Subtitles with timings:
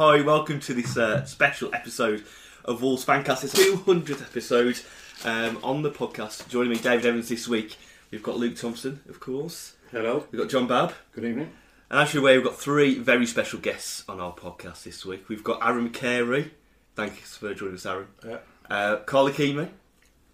[0.00, 2.24] Hi, welcome to this uh, special episode
[2.64, 3.44] of Wolves Fancast.
[3.44, 4.80] It's 200th episode
[5.26, 6.48] um, on the podcast.
[6.48, 7.76] Joining me, David Evans, this week.
[8.10, 9.74] We've got Luke Thompson, of course.
[9.90, 10.24] Hello.
[10.32, 10.94] We've got John Babb.
[11.12, 11.50] Good evening.
[11.90, 15.28] And as you're aware, we've got three very special guests on our podcast this week.
[15.28, 16.48] We've got Aaron McCarey.
[16.94, 18.06] Thanks for joining us, Aaron.
[18.26, 18.38] Yeah.
[18.70, 19.68] Uh, Carl Ikeme.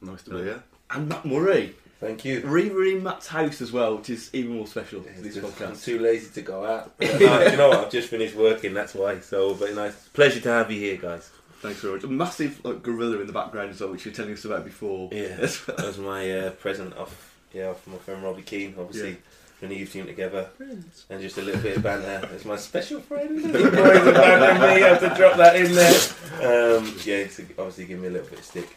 [0.01, 0.62] Nice to be here.
[0.92, 1.75] And Matt Murray.
[2.00, 2.42] Thank you.
[2.47, 5.61] We were in Matt's house as well, which is even more special for this Just-
[5.62, 6.92] I'm too lazy to go out.
[6.98, 7.78] But, no, you know what?
[7.86, 8.75] I've just finished working.
[8.75, 9.20] That's why.
[9.20, 9.94] So, very nice.
[10.08, 11.30] Pleasure to have you here, guys.
[11.62, 12.05] Thanks very much.
[12.05, 14.64] A massive like, gorilla in the background as well, which you were telling us about
[14.64, 15.08] before.
[15.11, 15.77] Yeah, as well.
[15.78, 17.34] that was my uh, present off.
[17.55, 18.74] Yeah, off my friend Robbie Keane.
[18.78, 19.17] Obviously, Yeah.
[19.62, 22.28] we're in the youth team together, and just a little bit of banter.
[22.34, 23.41] It's my special friend.
[23.41, 23.67] He's always
[24.06, 24.83] abandoning me.
[24.84, 26.77] I have to drop that in there.
[26.77, 28.77] Um, yeah, to obviously give me a little bit of stick,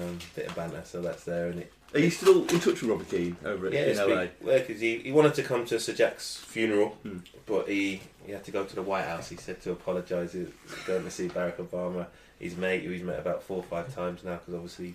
[0.00, 0.82] um, bit of banter.
[0.84, 1.72] So that's there, and it.
[1.94, 4.06] Are you still in touch with Robbie Keane over at, Yeah, in LA?
[4.22, 7.18] big- well, 'cause he, he wanted to come to Sir Jack's funeral, Hmm.
[7.46, 9.28] but he, he had to go to the White House.
[9.30, 10.32] He said to apologise.
[10.32, 10.50] He was
[10.86, 12.06] going to see Barack Obama,
[12.38, 14.94] his mate, who he's met about four or five times now, because obviously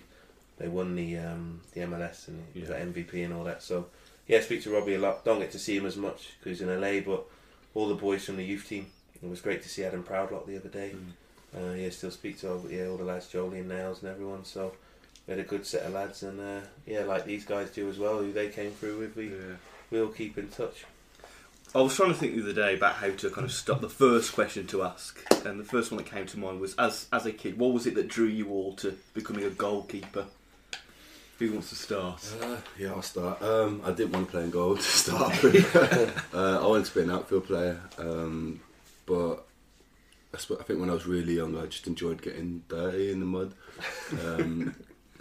[0.58, 2.76] they won the um, the MLS and he was Yeah.
[2.76, 3.62] at MVP and all that.
[3.62, 3.86] So
[4.28, 5.24] yeah, speak to Robbie a lot.
[5.24, 7.24] Don't get to see him as much because he's in LA, but
[7.74, 8.86] all the boys from the youth team.
[9.22, 10.90] It was great to see Adam Proudlock the other day.
[10.90, 11.58] Hmm.
[11.58, 14.44] Uh, yeah, still speak to all, yeah all the lads, Jolie and Nails and everyone.
[14.44, 14.72] So
[15.26, 17.98] we had a good set of lads, and uh, yeah, like these guys do as
[17.98, 19.16] well, who they came through with.
[19.16, 19.32] We
[19.90, 20.84] we'll keep in touch.
[21.74, 23.88] I was trying to think the other day about how to kind of stop the
[23.88, 27.24] first question to ask, and the first one that came to mind was, as as
[27.24, 30.26] a kid, what was it that drew you all to becoming a goalkeeper?
[31.38, 32.22] Who wants to start?
[32.40, 33.42] Uh, yeah, I'll start.
[33.42, 35.74] Um, I didn't want to play in goal to start with.
[36.34, 38.60] uh, I wanted to be an outfield player, um,
[39.06, 39.44] but
[40.34, 43.20] I, sp- I think when I was really young, I just enjoyed getting dirty in
[43.20, 43.54] the mud.
[44.24, 44.74] Um,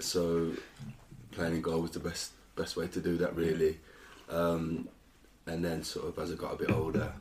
[0.04, 0.52] so
[1.32, 3.80] playing in goal was the best best way to do that, really.
[4.30, 4.88] Um,
[5.48, 7.12] and then, sort of, as I got a bit older,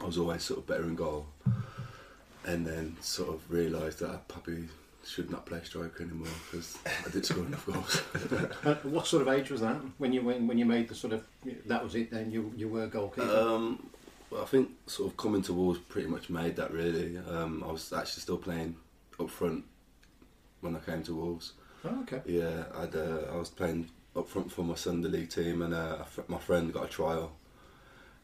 [0.00, 1.26] I was always sort of better in goal.
[2.44, 4.64] And then, sort of, realised that I probably
[5.04, 7.96] should not play striker anymore because I didn't score enough goals.
[8.82, 11.24] What sort of age was that when you when, when you made the sort of
[11.66, 12.10] that was it?
[12.10, 13.28] Then you you were goalkeeper.
[13.28, 13.88] Um,
[14.30, 17.18] well, I think sort of coming to Wolves pretty much made that really.
[17.18, 18.76] Um, I was actually still playing
[19.20, 19.64] up front
[20.60, 21.52] when I came to Wolves.
[21.90, 22.20] Oh, okay.
[22.26, 25.98] Yeah, I'd, uh, I was playing up front for my Sunday league team, and uh,
[26.28, 27.32] my friend got a trial,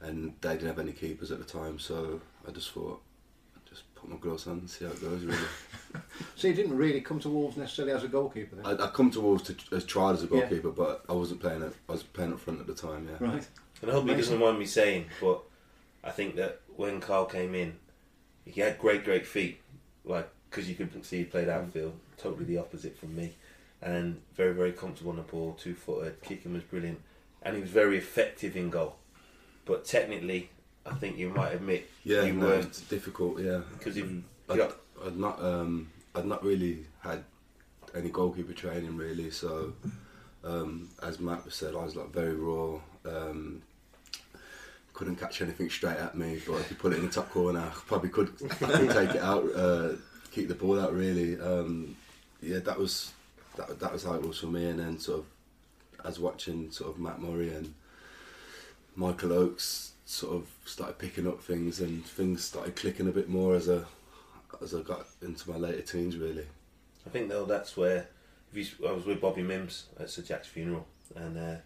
[0.00, 3.00] and they didn't have any keepers at the time, so I just thought,
[3.68, 5.22] just put my gloves on and see how it goes.
[5.24, 5.38] Really,
[6.36, 9.10] So you didn't really come to Wolves necessarily as a goalkeeper then, I, I come
[9.12, 10.40] to Wolves to as tried as a Yeah.
[10.40, 11.62] goalkeeper, but I wasn't playing.
[11.62, 11.74] It.
[11.88, 13.08] I was playing up front at the time.
[13.08, 13.26] Yeah.
[13.26, 13.46] right?
[13.80, 15.42] And I hope he doesn't mind me saying, but
[16.04, 17.76] I think that when Carl came in,
[18.44, 19.60] he had great, great feet.
[20.04, 23.34] Like, because you could see he played outfield, totally the opposite from me.
[23.82, 27.00] And very, very comfortable on the ball, two footed, kicking was brilliant.
[27.42, 28.94] And he was very effective in goal.
[29.64, 30.50] But technically,
[30.86, 32.66] I think you might admit Yeah, you no, weren't.
[32.66, 33.40] it's difficult.
[33.40, 34.22] Yeah, Because I'd, you
[35.04, 37.24] I'd not um, I'd not really had
[37.94, 39.30] any goalkeeper training really.
[39.30, 39.72] So
[40.44, 42.78] um, as Matt said, I was like very raw.
[43.04, 43.62] Um,
[44.94, 47.60] couldn't catch anything straight at me, but if you put it in the top corner,
[47.60, 49.88] I probably could, could take it out, uh,
[50.30, 50.92] keep the ball out.
[50.94, 51.96] Really, um,
[52.42, 53.12] yeah, that was
[53.56, 54.66] that, that was how it was for me.
[54.66, 55.26] And then sort of
[56.04, 57.74] as watching sort of Matt Murray and
[58.96, 63.54] Michael Oakes sort of started picking up things and things started clicking a bit more
[63.54, 63.86] as a
[64.60, 66.46] as I got into my later teens really.
[67.06, 68.08] I think though that's where
[68.52, 71.56] you, I was with Bobby Mimms at Sir Jack's funeral, and uh,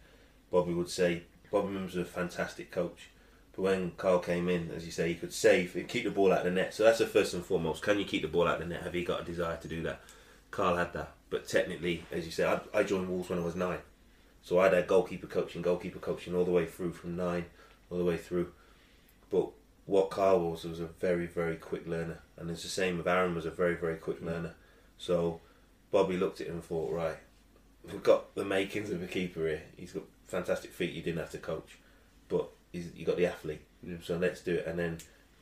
[0.50, 3.10] Bobby would say Bobby Mimms was a fantastic coach,
[3.54, 6.32] but when Carl came in, as you say, he could save and keep the ball
[6.32, 6.74] out of the net.
[6.74, 7.82] So that's the first and foremost.
[7.82, 8.82] Can you keep the ball out of the net?
[8.82, 10.00] Have you got a desire to do that?
[10.50, 13.56] Carl had that, but technically, as you say, I, I joined Wolves when I was
[13.56, 13.78] nine,
[14.42, 17.46] so I had a goalkeeper coaching, goalkeeper coaching all the way through from nine,
[17.90, 18.52] all the way through.
[19.30, 19.48] But
[19.86, 23.34] what Carl was was a very very quick learner, and it's the same with Aaron
[23.34, 24.26] was a very very quick mm.
[24.26, 24.54] learner.
[24.98, 25.40] So
[25.90, 27.18] Bobby looked at him and thought, right,
[27.84, 29.62] we've got the makings of a keeper here.
[29.76, 30.92] He's got fantastic feet.
[30.92, 31.78] You didn't have to coach,
[32.28, 33.62] but he's you got the athlete.
[33.82, 33.96] Yeah.
[34.02, 34.66] So let's do it.
[34.66, 34.98] And then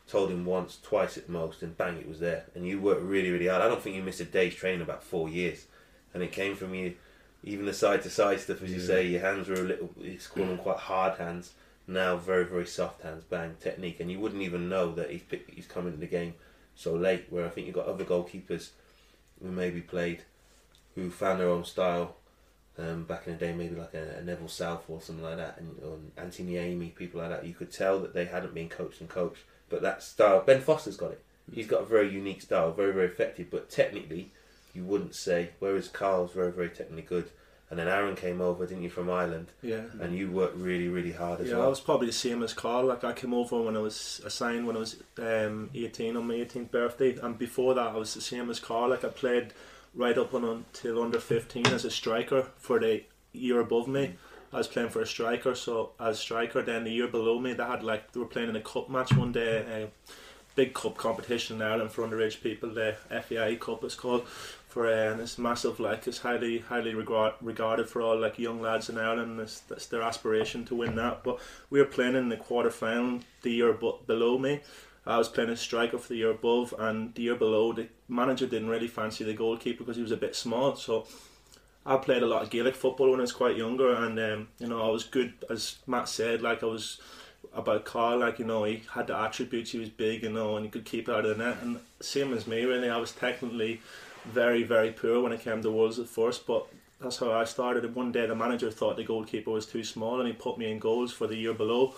[0.07, 2.45] told him once, twice at most, and bang, it was there.
[2.55, 3.63] And you worked really, really hard.
[3.63, 5.67] I don't think you missed a day's training about four years,
[6.15, 6.95] and it came from you.
[7.43, 8.87] Even the side to side stuff, as you Yeah.
[8.87, 9.91] say, your hands were a little.
[10.01, 11.53] He's called them quite hard hands.
[11.87, 15.51] Now very, very soft hands, bang technique, and you wouldn't even know that he's pick,
[15.51, 16.35] he's coming to the game
[16.75, 17.27] so late.
[17.29, 18.71] Where I think you've got other goalkeepers
[19.43, 20.23] who maybe played,
[20.95, 22.17] who found their own style.
[22.77, 25.59] Um, back in the day, maybe like a, a Neville Southall or something like that,
[25.59, 27.47] and or Anthony Amy, people like that.
[27.47, 30.41] You could tell that they hadn't been coached and coached, but that style.
[30.41, 31.23] Ben Foster's got it.
[31.53, 33.49] He's got a very unique style, very very effective.
[33.51, 34.33] But technically,
[34.75, 35.51] you wouldn't say.
[35.59, 37.31] Whereas Carl's very very technically good,
[37.71, 39.83] and then Aaron came over, didn't you, from Ireland, Yeah.
[40.01, 41.61] and you worked really really hard as well.
[41.61, 42.87] Yeah, I was probably the same as Carl.
[42.87, 46.35] Like I came over when I was assigned when I was um, 18 on my
[46.35, 48.91] 18th birthday, and before that I was the same as Carl.
[48.91, 49.53] Like I played
[49.95, 54.15] right up on until under 15 as a striker for the year above me.
[54.53, 56.63] I was playing for a striker, so as striker.
[56.63, 59.13] Then the year below me, they had like they were playing in a cup match
[59.13, 59.89] one day, a
[60.55, 62.69] big cup competition in Ireland for underage people.
[62.71, 64.25] The FAI Cup it's called
[64.75, 68.61] for uh, and it's massive like it's highly highly regard, regarded for all like young
[68.61, 71.39] lads in Ireland it's, that's their aspiration to win that but
[71.71, 74.61] we were playing in the quarter final the year bu- below me.
[75.07, 78.47] I was playing as striker for the year above and the year below the manager
[78.47, 81.07] didn't really fancy the goalkeeper because he was a bit small so
[81.87, 84.67] I played a lot of Gaelic football when I was quite younger and um, you
[84.67, 87.01] know I was good as Matt said like I was
[87.53, 90.65] about Carl like you know he had the attributes he was big you know and
[90.65, 92.91] he could keep it out of the net and same as me really.
[92.91, 93.81] I was technically
[94.25, 96.67] very, very poor when it came to Wolves at first, but
[97.01, 97.85] that's how I started.
[97.85, 100.71] And one day the manager thought the goalkeeper was too small and he put me
[100.71, 101.95] in goals for the year below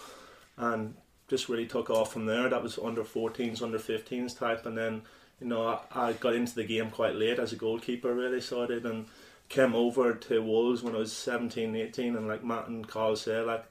[0.56, 0.94] and
[1.28, 2.48] just really took off from there.
[2.48, 4.66] That was under 14s, under 15s type.
[4.66, 5.02] And then,
[5.40, 8.62] you know, I, I got into the game quite late as a goalkeeper, really, so
[8.62, 8.86] I did.
[8.86, 9.06] And
[9.48, 12.16] came over to Wolves when I was 17, 18.
[12.16, 13.64] And like Matt and Carl said, like,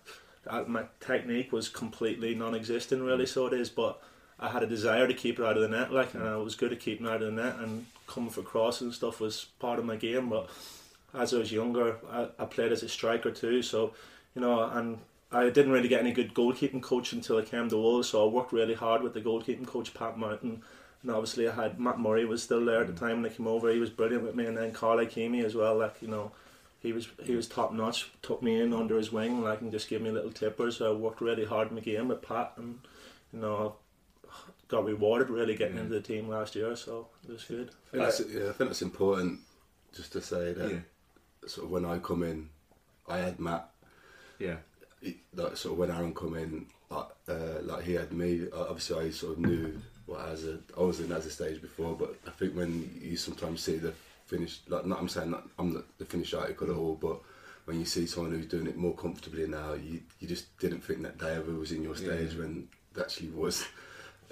[0.48, 3.70] uh, my technique was completely non existent, really, so it is.
[3.70, 4.02] But
[4.40, 6.56] I had a desire to keep it out of the net, like, and I was
[6.56, 7.56] good at keeping it out of the net.
[7.60, 10.30] And coming for crosses and stuff was part of my game.
[10.30, 10.50] But
[11.14, 13.62] as I was younger, I, I played as a striker too.
[13.62, 13.94] So,
[14.36, 15.00] you know, and
[15.32, 18.10] I didn't really get any good goalkeeping coach until I came to Wolves.
[18.10, 20.62] So I worked really hard with the goalkeeping coach Pat Mountain.
[21.02, 23.48] And obviously, I had Matt Murray was still there at the time when I came
[23.48, 23.72] over.
[23.72, 25.78] He was brilliant with me, and then Carl Ikeme as well.
[25.78, 26.32] Like you know,
[26.80, 28.10] he was he was top notch.
[28.24, 30.78] Took me in under his wing, like and just gave me little tippers.
[30.78, 32.80] So I worked really hard in the game with Pat, and
[33.32, 33.76] you know,
[34.68, 36.76] got rewarded really getting into the team last year.
[36.76, 37.70] So it was good.
[37.70, 39.40] I think, that's, yeah, I think that's important
[39.96, 40.80] just to say that Yeah.
[41.48, 42.50] sort of when I come in,
[43.08, 43.70] I had Matt.
[44.40, 44.58] Yeah.
[45.02, 48.48] he- Like sort of when Aaron come in, like, uh, like he had me.
[48.52, 51.62] uh, Obviously, I sort of knew what as a I was in as a stage
[51.62, 53.94] before, but I think when you sometimes see the
[54.26, 57.22] finish, like not I'm saying that I'm not the finished article at all, but
[57.66, 61.02] when you see someone who's doing it more comfortably now, you you just didn't think
[61.04, 62.40] that they ever was in your stage Yeah.
[62.42, 63.66] when it actually was.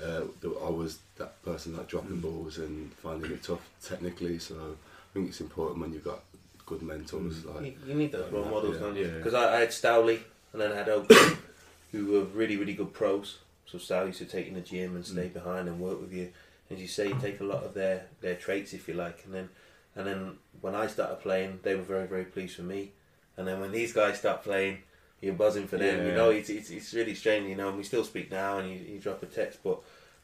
[0.02, 0.24] Uh,
[0.66, 2.22] I was that person like dropping mm.
[2.22, 4.40] balls and finding it tough technically.
[4.40, 6.22] So I think it's important when you've got
[6.66, 7.38] good mentors.
[7.38, 7.44] Mm.
[7.44, 8.82] You, Like you need those role models, Yeah.
[8.82, 9.06] don't you?
[9.06, 9.18] Yeah.
[9.18, 10.20] Because I, I had Stowley
[10.52, 11.38] and then I had Oakley,
[11.92, 13.40] who were really, really good pros.
[13.66, 15.34] So Stowley used to take in the gym and stay mm.
[15.34, 16.32] behind and work with you.
[16.72, 19.24] As you say, you take a lot of their, their traits, if you like.
[19.26, 19.50] And then
[19.96, 22.92] and then when I started playing, they were very, very pleased for me.
[23.38, 24.80] And then when these guys start playing,
[25.24, 26.06] you're buzzing for them.
[26.06, 28.70] You know, it's, it's, it's really strange, you know, and we still speak now and
[28.70, 29.80] you, you drop a text, but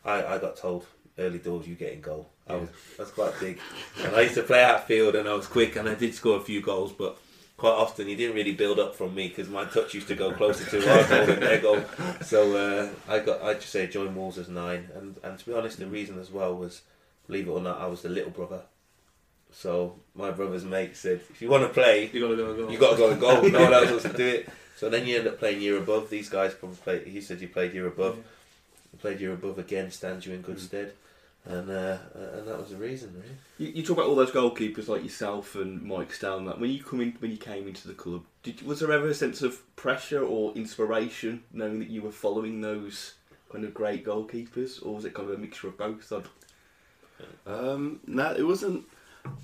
[0.06, 0.86] I, I got told
[1.18, 2.28] early doors you get in goal.
[2.48, 3.60] I was, that's quite big.
[4.04, 6.42] And I used to play outfield and I was quick and I did score a
[6.42, 7.18] few goals, but
[7.58, 10.32] quite often he didn't really build up from me because my touch used to go
[10.32, 11.84] closer to our goal than their goal.
[12.24, 15.54] So uh, I got I just say join Wolves as nine, and and to be
[15.54, 16.82] honest, the reason as well was,
[17.28, 18.62] believe it or not, I was the little brother.
[19.52, 22.70] So my brother's mate said, if you want to play, You gotta go and go.
[22.70, 23.50] you got to go and goal.
[23.50, 24.50] No one else wants to do it.
[24.80, 26.10] So then you end up playing year above.
[26.10, 27.06] These guys probably played.
[27.06, 28.16] He said you played year above.
[28.94, 30.94] You played year above again, stands you in good stead,
[31.44, 33.36] and uh, and that was the reason, really.
[33.58, 36.46] You, you talk about all those goalkeepers like yourself and Mike Stowell.
[36.46, 39.10] That when you come in, when you came into the club, did was there ever
[39.10, 43.16] a sense of pressure or inspiration, knowing that you were following those
[43.52, 46.10] kind of great goalkeepers, or was it kind of a mixture of both?
[46.14, 46.30] I'd-
[47.46, 48.86] Um, no, it wasn't.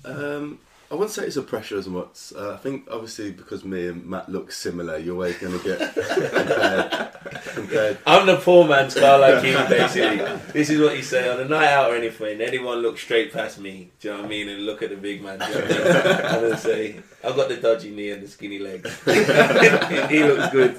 [0.04, 2.32] Um, I wouldn't say it's a pressure as much.
[2.36, 5.94] Uh, I think obviously because me and Matt look similar, you're always going to get
[5.94, 7.12] compared.
[7.54, 7.98] compared.
[8.06, 10.52] I'm the poor man's Carl Ikeme, basically.
[10.52, 12.40] this is what you say on a night out or anything.
[12.40, 14.96] Anyone look straight past me, do you know what I mean, and look at the
[14.96, 15.40] big man.
[15.40, 16.42] Do you know what I mean?
[16.50, 18.96] Gonna say, I've got the dodgy knee and the skinny legs.
[20.08, 20.76] he looks good.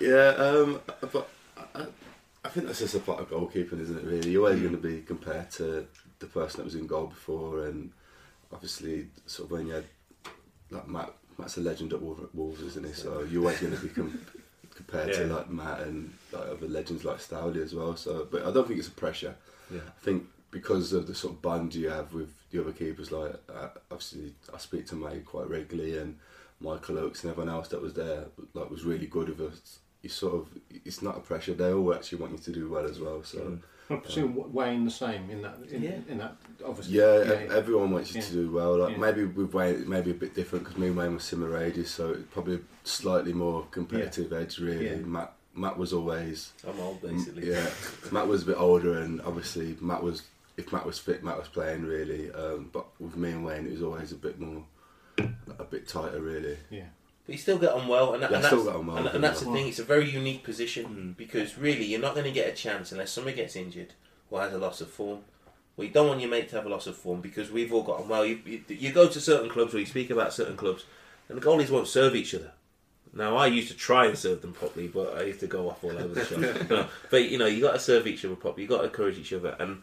[0.00, 0.80] Yeah, um,
[1.12, 1.28] but
[1.74, 1.86] I,
[2.44, 4.04] I think that's just a part of goalkeeping, isn't it?
[4.04, 5.86] Really, you're always going to be compared to
[6.20, 7.90] the person that was in goal before, and
[8.52, 9.84] obviously sort of when you had
[10.70, 12.92] like Matt, Matt's a legend at Wolves, isn't he?
[12.92, 14.20] So you're always going to be com-
[14.74, 17.96] compared to like Matt and like other legends like Stowley as well.
[17.96, 19.34] So, but I don't think it's a pressure.
[19.72, 19.80] Yeah.
[19.86, 23.34] I think because of the sort of bond you have with the other keepers, like
[23.54, 26.18] uh, obviously I speak to May quite regularly and
[26.60, 29.78] Michael Oakes and everyone else that was there, like was really good with us.
[30.02, 30.48] You sort of,
[30.84, 31.54] it's not a pressure.
[31.54, 33.22] They all actually want you to do well as well.
[33.22, 33.58] So
[33.90, 35.56] I presume Wayne the same in that.
[35.70, 35.98] In, Yeah.
[36.08, 36.94] in that obviously.
[36.98, 38.26] yeah, e- everyone wants you Yeah.
[38.26, 38.78] to do well.
[38.78, 38.98] Like Yeah.
[38.98, 42.16] maybe with Wayne, maybe a bit different because me and Wayne were similar ages, so
[42.30, 44.58] probably slightly more competitive edge.
[44.58, 44.96] Really, Yeah.
[44.96, 47.50] Matt Matt was always I'm old basically.
[47.50, 47.68] Yeah,
[48.12, 50.22] Matt was a bit older, and obviously Matt was.
[50.56, 52.30] If Matt was fit, Matt was playing really.
[52.32, 54.62] Um, but with me and Wayne, it was always a bit more,
[55.58, 56.58] a bit tighter really.
[56.70, 56.86] Yeah.
[57.30, 58.96] But you still get on well, and, that, Yeah, and, that's, still get on well
[58.96, 59.68] and, and him, that's the thing.
[59.68, 63.12] It's a very unique position because really you're not going to get a chance unless
[63.12, 63.94] somebody gets injured
[64.32, 65.20] or has a loss of form.
[65.76, 67.84] Well, you don't want your mate to have a loss of form because we've all
[67.84, 68.26] got on well.
[68.26, 70.86] You, you, you go to certain clubs or you speak about certain clubs,
[71.28, 72.50] and the goalies won't serve each other.
[73.12, 75.84] Now I used to try and serve them properly, but I used to go off
[75.84, 76.68] all over the shop.
[76.68, 78.64] No, but you know, you got to serve each other properly.
[78.64, 79.54] You got to encourage each other.
[79.60, 79.82] And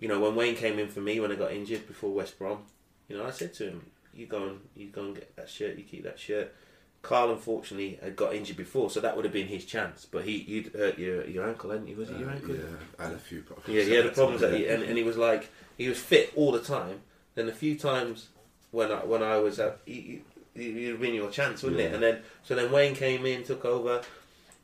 [0.00, 2.64] you know, when Wayne came in for me when I got injured before West Brom,
[3.08, 5.78] you know, I said to him, "You go and you go and get that shirt.
[5.78, 6.52] You keep that shirt."
[7.02, 10.06] Carl unfortunately had got injured before, so that would have been his chance.
[10.10, 11.96] But he you'd hurt your your ankle, hadn't you?
[11.96, 12.54] Was it your Uh, ankle?
[12.54, 12.62] yeah,
[12.98, 13.68] I had a few problems.
[13.68, 16.32] Yeah, he had the problems that he, and, and he was like he was fit
[16.36, 17.00] all the time.
[17.34, 18.28] Then a few times
[18.70, 20.22] when I when I was at, he,
[20.54, 21.92] he, it'd have been your chance, wouldn't it?
[21.92, 24.02] And then so then Wayne came in, took over,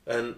[0.06, 0.36] and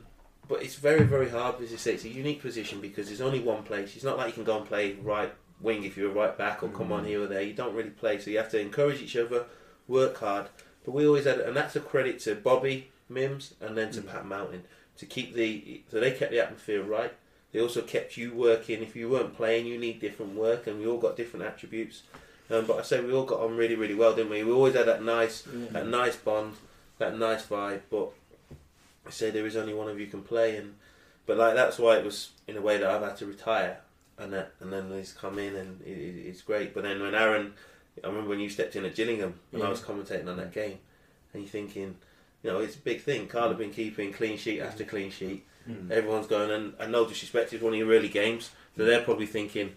[0.49, 1.61] but it's very very hard.
[1.61, 3.95] As you say, it's a unique position because there's only one place.
[3.95, 6.62] It's not like you can go and play right wing if you're a right back
[6.62, 7.42] or come on here or there.
[7.42, 9.45] You don't really play, so you have to encourage each other,
[9.87, 10.47] work hard.
[10.85, 14.27] But we always had, and that's a credit to Bobby Mimms and then to Pat
[14.27, 14.65] Mountain
[14.99, 15.83] to keep the.
[15.91, 17.13] So they kept the atmosphere right.
[17.53, 18.83] They also kept you working.
[18.83, 22.03] If you weren't playing, you need different work, and we all got different attributes.
[22.51, 24.43] Um, but I say we all got on really, really well, didn't we?
[24.43, 26.55] We always had that nice, that nice bond,
[26.99, 27.83] that nice vibe.
[27.91, 28.11] But
[29.07, 30.75] I say there is only one of you can play, and
[31.27, 33.79] but like that's why it was in a way that I've had to retire,
[34.19, 36.75] and that and then he's come in and it, it, it's great.
[36.75, 37.55] But then when Aaron,
[38.03, 40.79] I remember when you stepped in at Gillingham and I was commentating on that game,
[41.33, 41.97] and you're thinking,
[42.43, 43.27] you know, it's a big thing.
[43.27, 45.45] Carl had been keeping clean sheet after clean sheet.
[45.69, 45.91] Mm.
[45.91, 49.27] Everyone's going, and, and no disrespect, it's one of your early games, so they're probably
[49.27, 49.75] thinking.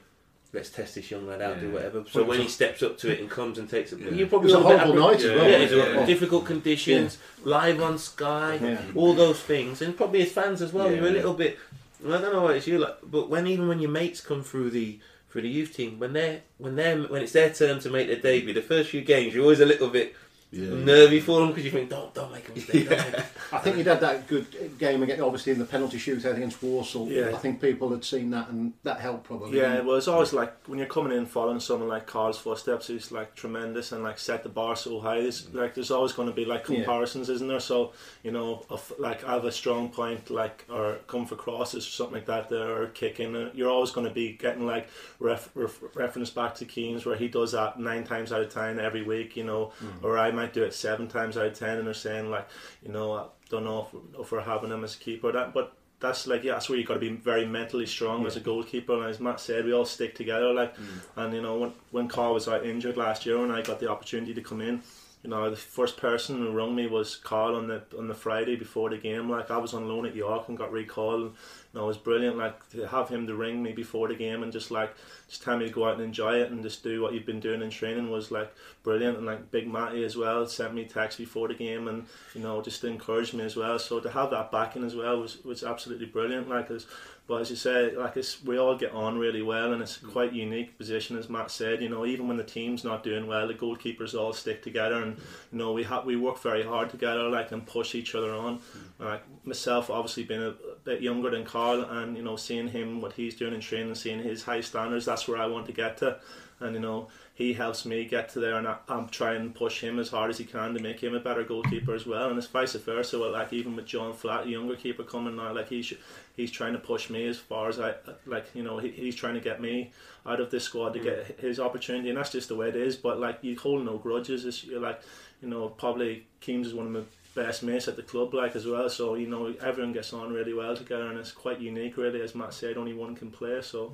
[0.56, 2.06] Let's test this young lad out, do whatever.
[2.12, 4.12] So when he steps up to it and comes and takes it, Yeah.
[4.12, 5.50] you It probably was a were bit horrible appreh- night as well.
[5.50, 6.06] yeah, it's Yeah.
[6.06, 8.82] difficult conditions, live on Sky, Yeah.
[8.94, 10.92] all those things, and probably his fans as well.
[10.92, 10.98] Yeah.
[11.00, 11.58] You're a little bit.
[12.06, 14.70] I don't know what it's you like, but when even when your mates come through
[14.70, 15.00] the
[15.34, 18.20] through the youth team, when they're when they when it's their turn to make their
[18.20, 20.16] debut, the first few games, you're always a little bit
[20.54, 22.88] Yeah, nervy for them because you think, don't don't make a mistake.
[22.88, 26.36] don't make I think you'd had that good game again, obviously in the penalty shootout
[26.36, 27.10] against Walsall.
[27.10, 27.30] Yeah.
[27.30, 29.58] I think people had seen that and that helped probably.
[29.58, 33.12] Yeah, well, it's always like when you're coming in following someone like Carl's footsteps, who's
[33.12, 35.22] like tremendous and like set the bar so high.
[35.22, 35.56] There's, mm.
[35.56, 36.76] like there's always going to be like Yeah.
[36.76, 37.60] comparisons, isn't there?
[37.60, 41.88] So you know, if, like I have a strong point, like or come for crosses
[41.88, 43.50] or something like that, there or kicking.
[43.56, 44.88] You're always going to be getting like
[45.20, 48.80] ref, ref, reference back to Keane's where he does that nine times out of ten
[48.80, 49.36] every week.
[49.36, 50.04] You know, mm.
[50.04, 52.48] or I might do it seven times out of ten, and they're saying like,
[52.82, 55.32] you know, I don't know if, if we're having him as a keeper.
[55.32, 58.36] That, but that's like yeah, that's where you got to be very mentally strong as
[58.36, 58.94] a goalkeeper.
[58.94, 60.54] And as Matt said, we all stick together.
[60.54, 60.84] Like, mm.
[61.16, 63.90] and you know when when Carl was out injured last year, and I got the
[63.90, 64.82] opportunity to come in.
[65.24, 68.58] You know, the first person who rung me was Carl on the on the Friday
[68.58, 69.30] before the game.
[69.30, 71.22] Like I was on loan at York and got recalled.
[71.22, 72.38] And, you know, it was brilliant.
[72.38, 74.94] Like to have him to ring me before the game and just like
[75.30, 77.40] just tell me to go out and enjoy it and just do what you've been
[77.40, 78.54] doing in training was like
[78.84, 79.18] brilliant.
[79.18, 82.62] And like Big Matty as well sent me text before the game and you know
[82.62, 83.80] just to encourage me as well.
[83.80, 86.50] So to have that backing as well was was absolutely brilliant.
[86.50, 86.86] Like as
[87.26, 90.34] but as you say, like it's we all get on really well, and it's quite
[90.34, 91.82] unique position as Matt said.
[91.82, 95.18] You know, even when the team's not doing well, the goalkeepers all stick together, and
[95.52, 98.60] you know we have we work very hard together, like and push each other on.
[99.00, 100.54] Like myself, obviously being a,
[100.84, 104.22] bit younger than Carl, and you know seeing him what he's doing in training, seeing
[104.22, 106.20] his high standards, that's where I want to get to,
[106.60, 109.82] and you know he helps me get to there, and I, I'm trying to push
[109.82, 112.38] him as hard as he can to make him a better goalkeeper as well, and
[112.38, 113.18] it's vice versa.
[113.18, 115.98] Well, like even with John Flatt, a younger keeper coming now, like he should
[116.36, 118.48] he's trying to push me as far as I like.
[118.54, 119.92] You know, he, he's trying to get me
[120.26, 121.40] out of this squad to get mm.
[121.40, 122.96] his opportunity, and that's just the way it is.
[122.96, 124.46] But like, you hold no grudges.
[124.46, 125.02] It's, you're like,
[125.42, 127.02] you know, probably Keames is one of my
[127.36, 128.90] best mates at the club, like as well.
[128.90, 132.22] So you know, everyone gets on really well together, and it's quite unique, really.
[132.22, 133.94] As Matt said, only one can play, so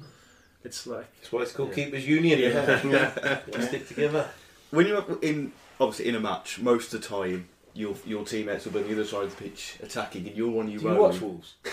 [0.63, 2.39] it's like it's why it's called Keepers Union.
[2.39, 3.39] Yeah.
[3.55, 4.29] We stick together.
[4.71, 8.73] When you're in obviously in a match, most of the time your your teammates will
[8.73, 10.91] be on the other side of the pitch attacking, and you're on your Do you
[10.93, 10.97] own.
[10.99, 11.53] watch Wolves?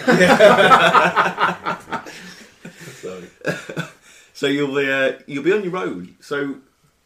[3.01, 3.29] Sorry.
[4.33, 6.15] So you'll be uh, you'll be on your own.
[6.21, 6.57] So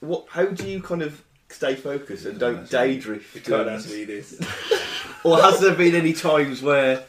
[0.01, 0.27] what?
[0.31, 3.45] How do you kind of stay focused and don't daydrift?
[3.45, 4.35] Can't and- ask me this.
[5.25, 7.05] or has there been any times where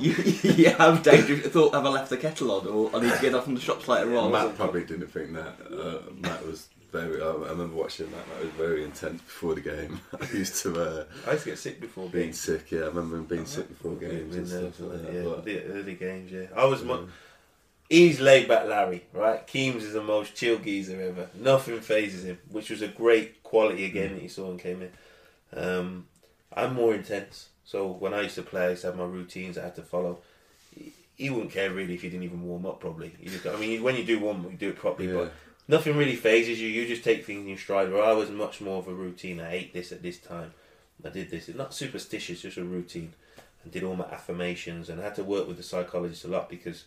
[0.00, 3.20] you, you have daydrift thought, have I left the kettle on, or I need to
[3.22, 4.32] get off from the shops later on?
[4.32, 5.54] Matt probably didn't think that.
[5.70, 7.20] Uh, Matt was very.
[7.22, 8.28] I, I remember watching that.
[8.28, 10.00] That was very intense before the game.
[10.20, 12.40] I used to uh, I used to get sick before being games.
[12.40, 12.70] sick.
[12.70, 15.64] Yeah, I remember him being sick before games and stuff like that, yeah, But, the
[15.64, 16.46] early games, yeah.
[16.54, 16.82] I was.
[16.84, 17.08] Mo-
[17.90, 19.04] he's laid back, Larry.
[19.12, 21.28] Right, Keems is the most chill geezer ever.
[21.34, 24.82] Nothing phases him, which was a great quality again that you saw when he came
[24.82, 24.90] in.
[25.58, 26.06] Um,
[26.54, 29.58] I'm more intense, so when I used to play, I used to have my routines
[29.58, 30.18] I had to follow.
[30.74, 32.80] He- He wouldn't care really if he didn't even warm up.
[32.80, 35.14] Probably, you just, I mean, when you do warm up, you do it properly, Yeah.
[35.14, 35.32] but
[35.68, 36.68] nothing really phases you.
[36.68, 37.92] You just take things in stride.
[37.92, 39.40] Where I was much more of a routine.
[39.40, 40.52] I ate this at this time.
[41.04, 41.48] I did this.
[41.48, 43.12] It's not superstitious, just a routine.
[43.62, 44.88] And did all my affirmations.
[44.88, 46.84] And I had to work with the psychologist a lot because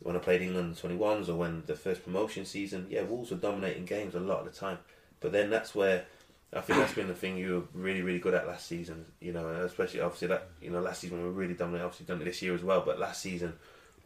[0.00, 3.84] when I played England 21s or when the first promotion season, yeah, Wolves were dominating
[3.84, 4.78] games a lot of the time.
[5.20, 6.04] But then that's where
[6.52, 9.04] I think that's been the thing you were really, really good at last season.
[9.20, 11.84] You know, especially obviously that you know last season we were really dominating.
[11.84, 13.54] Obviously done it this year as well, but last season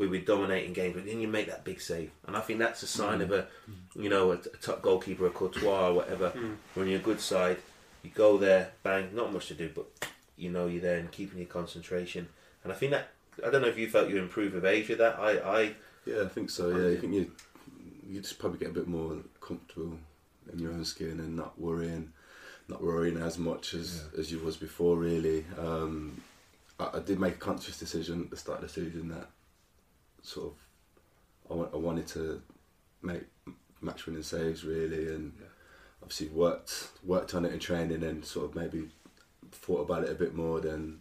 [0.03, 0.95] we were dominating games.
[0.95, 3.47] But then you make that big save, and I think that's a sign of a
[3.95, 6.33] you know a, a top goalkeeper, a Courtois or whatever.
[6.75, 7.59] When you're a good side,
[8.03, 9.87] you go there, bang, not much to do, but
[10.37, 12.29] you know you're there and keeping your concentration.
[12.65, 13.11] And I think that
[13.47, 15.19] I don't know if you felt you improved with age with that.
[15.21, 16.77] I, I yeah, I think so.
[16.77, 17.31] Yeah, I think you
[18.09, 19.99] you just probably get a bit more comfortable
[20.53, 22.13] in your own skin and not worrying,
[22.69, 24.97] not worrying as much as as you was before.
[24.97, 26.21] Really, um,
[26.81, 29.29] I, I did make a conscious decision at the start of the season that
[30.23, 30.55] sort of
[31.51, 32.43] I, wa- I wanted to
[33.03, 33.23] make
[33.81, 35.33] match winning saves really, and
[36.03, 38.89] obviously worked worked on it in training and sort of maybe
[39.51, 41.01] thought about it a bit more than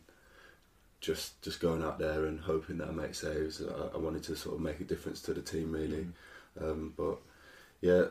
[1.00, 3.62] just just going out there and hoping that I make saves.
[3.62, 6.08] I, I wanted to sort of make a difference to the team really,
[6.62, 7.18] um, but
[7.82, 8.06] yeah,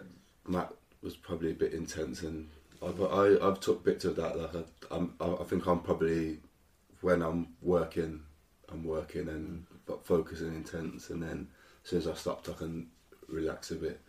[0.46, 2.48] Matt was probably a bit intense and
[2.82, 4.38] I, but I I've took bits of that.
[4.38, 6.38] Like I I think I'm probably
[7.00, 8.22] when I'm working,
[8.72, 11.48] I'm working and but and intense, and then
[11.84, 12.86] as soon as I stopped, I can
[13.28, 14.00] relax a bit.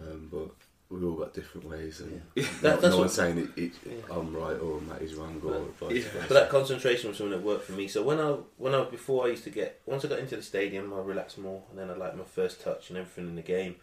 [0.00, 0.50] Um, but
[0.90, 4.34] we've all got different ways, and That- no, that's no one's saying it, it, I'm
[4.34, 7.72] right or Matt is wrong or vice But that concentration was something that worked for
[7.72, 7.88] me.
[7.88, 10.42] So when I when I before I used to get once I got into the
[10.42, 13.42] stadium, I relaxed more, and then I liked my first touch and everything in the
[13.42, 13.76] game,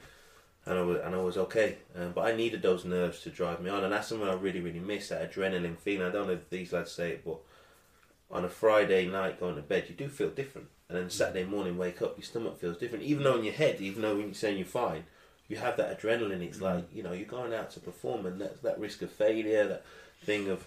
[0.65, 1.77] and I was and I was okay.
[1.95, 4.61] Um, but I needed those nerves to drive me on, and that's something I really
[4.61, 6.07] really miss that adrenaline feeling.
[6.07, 7.39] I don't know if these lads say it, but
[8.31, 11.77] on a Friday night going to bed, you do feel different, and then Saturday morning
[11.77, 13.03] wake up, your stomach feels different.
[13.03, 15.03] Even though in your head, even though when you're saying you're fine,
[15.47, 16.41] you have that adrenaline.
[16.41, 16.63] It's mm.
[16.63, 19.83] like you know you're going out to perform, and that that risk of failure, that
[20.23, 20.65] thing of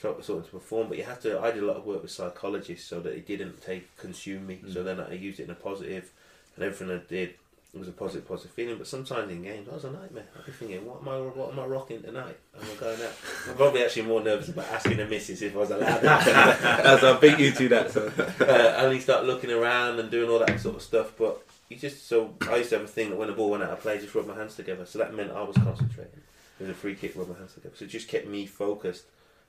[0.00, 0.88] sort sort of to perform.
[0.88, 1.40] But you have to.
[1.40, 4.60] I did a lot of work with psychologists so that it didn't take consume me.
[4.72, 4.84] So mm.
[4.84, 6.10] then I used it in a positive,
[6.56, 7.34] and everything I did
[7.72, 8.78] it was a positive, positive feeling.
[8.78, 10.24] But sometimes in games, I was a nightmare.
[10.36, 12.36] I'd be thinking, what am I, what am I rocking tonight?
[12.56, 13.12] Am I going out?
[13.48, 16.04] I'm probably actually more nervous about asking the missus if I was allowed.
[16.04, 20.28] As I beat you to that, so uh, and you start looking around and doing
[20.28, 21.12] all that sort of stuff.
[21.16, 23.62] But you just so I used to have a thing that when the ball went
[23.62, 24.84] out of play, just rub my hands together.
[24.84, 26.22] So that meant I was concentrating.
[26.58, 27.74] It was a free kick, rub my hands together.
[27.76, 29.04] So it just kept me focused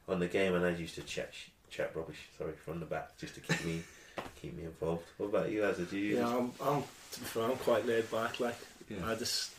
[0.08, 1.34] on the game, and I used to chat
[1.72, 2.30] chat rubbish.
[2.38, 3.82] Sorry, from the back, just to keep me
[4.42, 5.04] keep me involved.
[5.18, 5.90] What about you, Azza?
[5.90, 6.18] Do you?
[6.18, 8.40] Yeah, I'm, I'm, to be fair, I'm quite laid back.
[8.40, 8.56] Like,
[8.90, 8.98] Yeah.
[9.06, 9.52] I just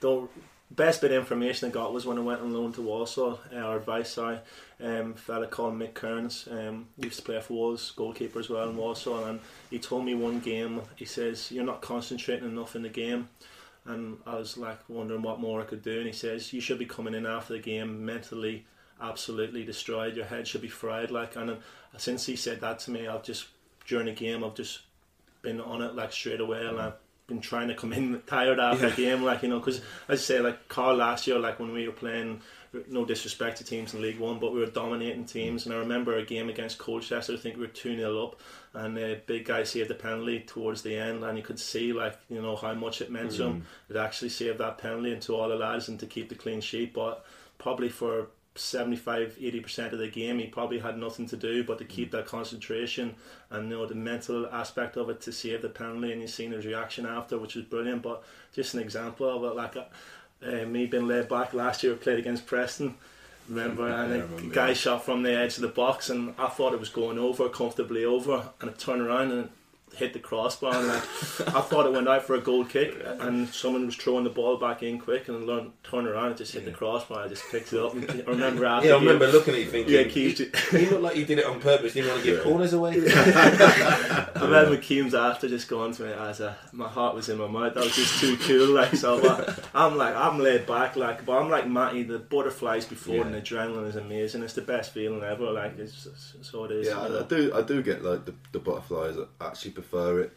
[0.00, 0.30] don't.
[0.70, 3.40] Best bit of information I got was when I went on loan to Walsall.
[3.50, 4.38] Uh, our advice, sorry,
[4.82, 8.68] um, a fella called Mick Kearns, um, used to play for Wolves, goalkeeper as well
[8.68, 10.82] in Walsall, and he told me one game.
[10.96, 13.30] He says you're not concentrating enough in the game,
[13.86, 15.96] and I was like wondering what more I could do.
[15.98, 18.66] And he says you should be coming in after the game mentally
[19.00, 20.16] absolutely destroyed.
[20.16, 21.10] Your head should be fried.
[21.10, 21.56] Like, and uh,
[21.96, 23.46] since he said that to me, I've just
[23.88, 24.80] during the game I've just
[25.42, 26.80] been on it like straight away, and mm.
[26.80, 26.94] I've
[27.26, 30.22] been trying to come in tired after the game, like you know, because as I
[30.22, 32.40] say, like Carl last year, like when we were playing.
[32.90, 35.64] No disrespect to teams in League One, but we were dominating teams.
[35.64, 37.32] And I remember a game against Colchester.
[37.32, 38.40] I think we were two 0 up,
[38.74, 42.18] and the big guy saved the penalty towards the end, and you could see like
[42.28, 43.66] you know how much it meant to him.
[43.88, 43.94] Mm.
[43.94, 46.60] It actually saved that penalty and to all the lads and to keep the clean
[46.60, 46.92] sheet.
[46.92, 47.24] But
[47.56, 48.26] probably for
[48.58, 52.26] 75 80% of the game he probably had nothing to do but to keep that
[52.26, 53.14] concentration
[53.50, 56.52] and you know the mental aspect of it to save the penalty and you seen
[56.52, 58.22] his reaction after which was brilliant but
[58.54, 62.46] just an example of it like uh, me being laid back last year played against
[62.46, 62.94] Preston
[63.48, 64.74] remember and Yeah, a guy yeah.
[64.74, 68.04] shot from the edge of the box and I thought it was going over comfortably
[68.04, 69.50] over and I turned around and
[69.98, 70.74] hit the crossbar.
[70.74, 71.02] And like,
[71.54, 74.56] I thought it went out for a goal kick, and someone was throwing the ball
[74.56, 77.24] back in quick, and learned turn around and just hit the crossbar.
[77.24, 77.94] I just picked it up.
[77.94, 78.88] And I remember after.
[78.88, 80.40] Yeah, I remember game- looking at you thinking, Yeah, Keith.
[80.72, 81.94] you look like you did it on purpose.
[81.94, 82.94] You didn't want to give corners away.
[83.06, 87.46] I remember Keem's after just going to me as a, my heart was in my
[87.48, 87.74] mouth.
[87.74, 88.68] That was just too cool.
[88.74, 90.96] Like so, but I'm like I'm laid back.
[90.96, 92.02] Like, but I'm like Matty.
[92.04, 94.42] The butterflies before and the adrenaline is amazing.
[94.42, 95.50] It's the best feeling ever.
[95.50, 96.86] Like it's, it's so it is.
[96.86, 97.52] Yeah, I, I do.
[97.54, 99.16] I do get like the, the butterflies.
[99.40, 100.32] I actually prefer it.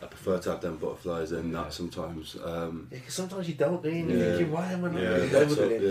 [0.00, 2.36] I prefer to have them butterflies than that sometimes.
[2.44, 3.96] Um, Yeah, 'cause sometimes you don't, do you?
[4.02, 4.16] And Yeah.
[4.16, 5.82] You're thinking, why am I not Yeah, really that's over it,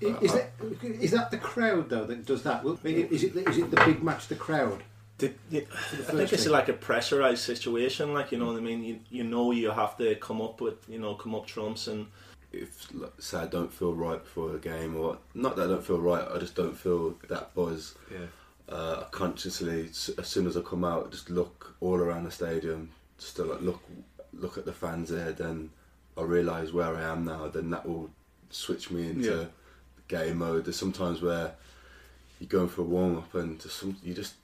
[0.00, 0.08] yeah.
[0.20, 0.50] Is that
[0.82, 2.62] is that the crowd though that does that?
[2.64, 4.28] Well, Is it is it the big match?
[4.28, 4.82] The crowd.
[5.18, 6.52] The- yeah, I think it's thing.
[6.52, 8.12] like a pressurized situation.
[8.12, 8.84] Like you know what I mean.
[8.84, 12.06] You you know you have to come up with you know come up trumps and
[12.52, 15.82] if like, say I don't feel right before a game, or not that I don't
[15.84, 17.94] feel right, I just don't feel that buzz.
[18.12, 18.26] Yeah.
[18.68, 19.84] Uh, consciously,
[20.18, 23.60] as soon as I come out, just look all around the stadium, just to like
[23.60, 23.80] look
[24.32, 25.30] look at the fans there.
[25.32, 25.70] Then
[26.18, 27.46] I realise where I am now.
[27.48, 28.10] Then that will
[28.50, 29.44] switch me into Yeah.
[30.08, 30.64] game mode.
[30.64, 31.52] There's sometimes where
[32.40, 34.34] you're going for a warm up and just some you just.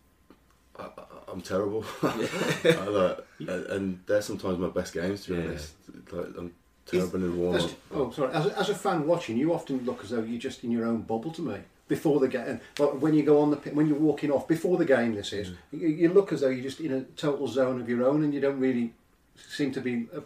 [0.79, 5.25] I, I- I'm terrible, I like, and, and they're sometimes my best games.
[5.25, 5.45] To be Yeah.
[5.49, 5.73] honest,
[6.13, 6.53] like, I'm
[6.85, 7.63] terrible in warm up.
[7.63, 8.35] As, oh, sorry.
[8.35, 10.85] As a, as a fan watching, you often look as though you're just in your
[10.85, 11.57] own bubble to me
[11.89, 12.61] before the game.
[12.77, 15.53] But when you go on the when you're walking off before the game, this is
[15.71, 18.33] you, you look as though you're just in a total zone of your own, and
[18.33, 18.93] you don't really
[19.37, 20.21] seem to be uh,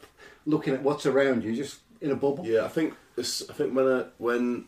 [0.45, 1.51] looking at what's around you.
[1.51, 2.47] You're just in a bubble.
[2.47, 4.67] Yeah, I think I think when I, when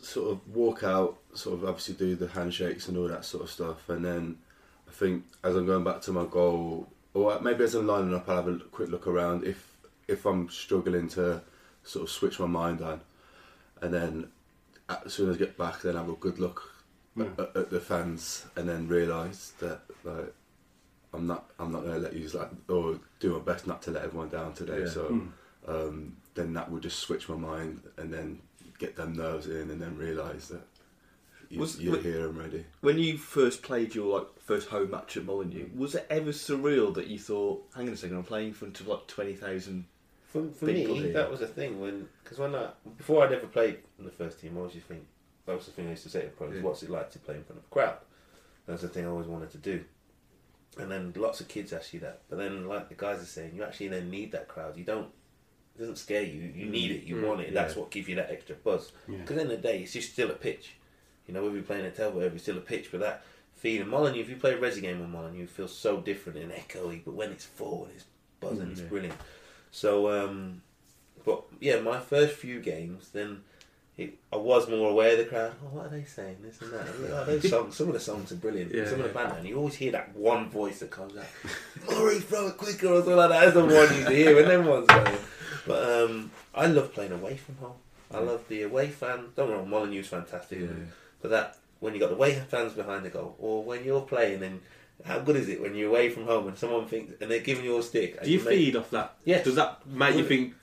[0.00, 3.50] sort of walk out, sort of obviously do the handshakes and all that sort of
[3.50, 4.38] stuff, and then
[4.88, 8.28] I think as I'm going back to my goal, or maybe as I'm lining up,
[8.28, 9.76] I'll have a quick look around if
[10.08, 11.42] if I'm struggling to
[11.84, 13.02] sort of switch my mind on,
[13.80, 14.28] and then
[14.88, 16.70] as soon as I get back, then have a good look
[17.38, 20.34] at, at the fans, and then realise that like.
[21.14, 21.50] I'm not.
[21.58, 24.30] I'm not going to let you like or do my best not to let everyone
[24.30, 24.80] down today.
[24.84, 24.88] Yeah.
[24.88, 25.20] So
[25.68, 28.40] um, then that would just switch my mind and then
[28.78, 30.62] get them nerves in and then realise that
[31.50, 32.64] you, Was- you're wa- here and ready.
[32.80, 36.94] When you first played your like first home match at Molyneux, was it ever surreal
[36.94, 39.84] that you thought, "Hang on a second, I'm playing in front of like twenty thousand?
[40.32, 41.12] For, for People me, here.
[41.12, 44.40] that was a thing when because when I before I'd ever played in the first
[44.40, 45.06] team, I always used to think
[45.44, 46.62] that was the thing I used to say to pros: Yeah.
[46.62, 47.98] "What's it like to play in front of a crowd?"
[48.66, 49.84] That's the thing I always wanted to do.
[50.78, 53.52] And then lots of kids ask you that, but then like the guys are saying,
[53.54, 54.78] you actually then need that crowd.
[54.78, 55.08] You don't.
[55.76, 56.50] It doesn't scare you.
[56.54, 56.70] You mm.
[56.70, 57.04] need it.
[57.04, 57.28] You mm.
[57.28, 57.52] want it.
[57.52, 58.92] That's what gives you that extra buzz.
[59.06, 60.76] Because in the day, it's just still a pitch.
[61.26, 62.90] You know, whether you're playing at Telford, it's still a pitch.
[62.90, 66.00] But that feeling, Molyneux, if you play a Resi game on Molyneux, you feel so
[66.00, 67.02] different and echoey.
[67.04, 68.06] But when it's full and it's
[68.40, 69.14] buzzing, it's mm, brilliant.
[69.72, 70.62] So, um,
[71.24, 73.42] but yeah, my first few games, then
[73.96, 75.52] it, I was more aware of the crowd.
[75.64, 76.36] Oh, what are they saying?
[76.42, 76.86] This and that.
[76.88, 78.72] Oh, those songs, some of the songs are brilliant.
[78.72, 79.24] Yeah, some of the yeah.
[79.24, 81.24] banter, and you always hear that one voice that comes out.
[81.88, 83.40] Murray, throw it quicker or something like that.
[83.40, 85.18] That's the one you hear when everyone's going.
[85.66, 87.76] But um, I love playing away from home.
[88.10, 89.28] I love the away fan.
[89.34, 90.60] Don't get me wrong, Molyneux's fantastic.
[90.60, 90.66] Yeah.
[91.22, 94.42] But that when you got the away fans behind the goal, or when you're playing,
[94.42, 94.60] and
[95.04, 97.64] how good is it when you're away from home and someone thinks and they're giving
[97.64, 98.22] you a stick?
[98.22, 99.16] Do you make- feed off that?
[99.24, 99.44] Yes.
[99.44, 100.54] Does that make you think,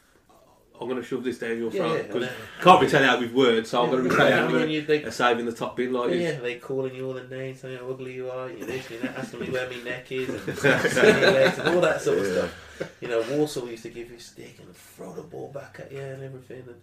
[0.75, 1.95] oh, I'm going to shove this down your Yeah, throat?
[1.97, 3.91] yeah, Because and can't be telling out with words, so I'm Yeah.
[3.91, 6.39] going to be telling out when you- they- saving the top bit like Yeah, yeah,
[6.39, 9.17] they calling you all the names, saying how ugly you are, you this, you that,
[9.17, 12.91] asking me where my neck is, and legs, and all that sort of stuff.
[13.01, 15.91] You know, Walsall used to give you a stick and throw the ball back at
[15.91, 16.63] you and everything.
[16.65, 16.81] And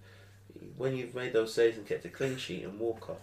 [0.77, 3.16] when you've made those saves and kept a clean sheet and walk off,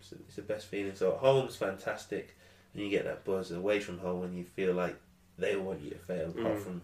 [0.00, 0.96] it's, it's the best feeling.
[0.96, 2.36] So at home's fantastic,
[2.74, 4.96] and you get that buzz away from home when you feel like
[5.38, 6.82] they want you to fail, apart from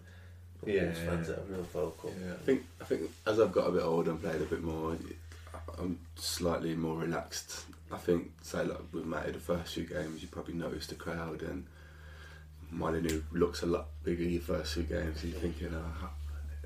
[0.63, 2.13] the Yeah, Wolves fans that are real vocal.
[2.19, 4.63] Yeah, I think I think as I've got a bit older and played a bit
[4.63, 4.97] more,
[5.77, 7.65] I'm slightly more relaxed.
[7.91, 11.41] I think, say like with Matty, the first few games, you probably noticed the crowd
[11.41, 11.65] and
[12.69, 15.23] Molyneux looks a lot bigger your first few games.
[15.23, 16.09] You're thinking, oh,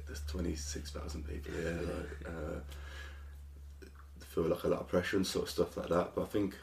[0.08, 1.80] there's twenty six thousand people here.
[1.84, 2.60] Like, uh,
[4.34, 6.16] feel like a lot of pressure and sort of stuff like that.
[6.16, 6.56] But I think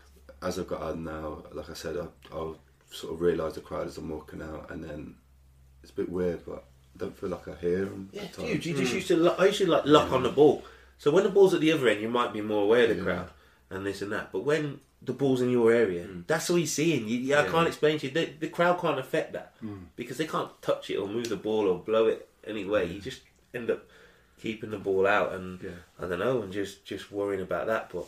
[0.42, 2.58] as I've got on now, like I said, I, I'll
[2.90, 5.14] sort of realise the crowd as I'm walking out, and then
[5.82, 8.10] it's a bit weird, but I don't feel like I hear them.
[8.12, 8.66] Yeah, times.
[8.66, 9.16] You just used to.
[9.16, 10.64] Lo- I used to like lock on the ball.
[10.98, 12.96] So when the ball's at the other end, you might be more aware of the
[12.96, 13.02] Yeah.
[13.04, 13.30] crowd
[13.70, 14.32] and this and that.
[14.32, 16.26] But when the ball's in your area, mm.
[16.26, 17.06] that's all you're seeing.
[17.08, 17.50] You, yeah, I Yeah.
[17.52, 18.12] can't explain to you.
[18.12, 19.84] The, the crowd can't affect that mm.
[19.94, 22.88] because they can't touch it or move the ball or blow it anyway.
[22.92, 23.20] You just
[23.54, 23.84] end up
[24.40, 25.70] keeping the ball out and Yeah.
[26.00, 27.90] I don't know and just just worrying about that.
[27.92, 28.06] But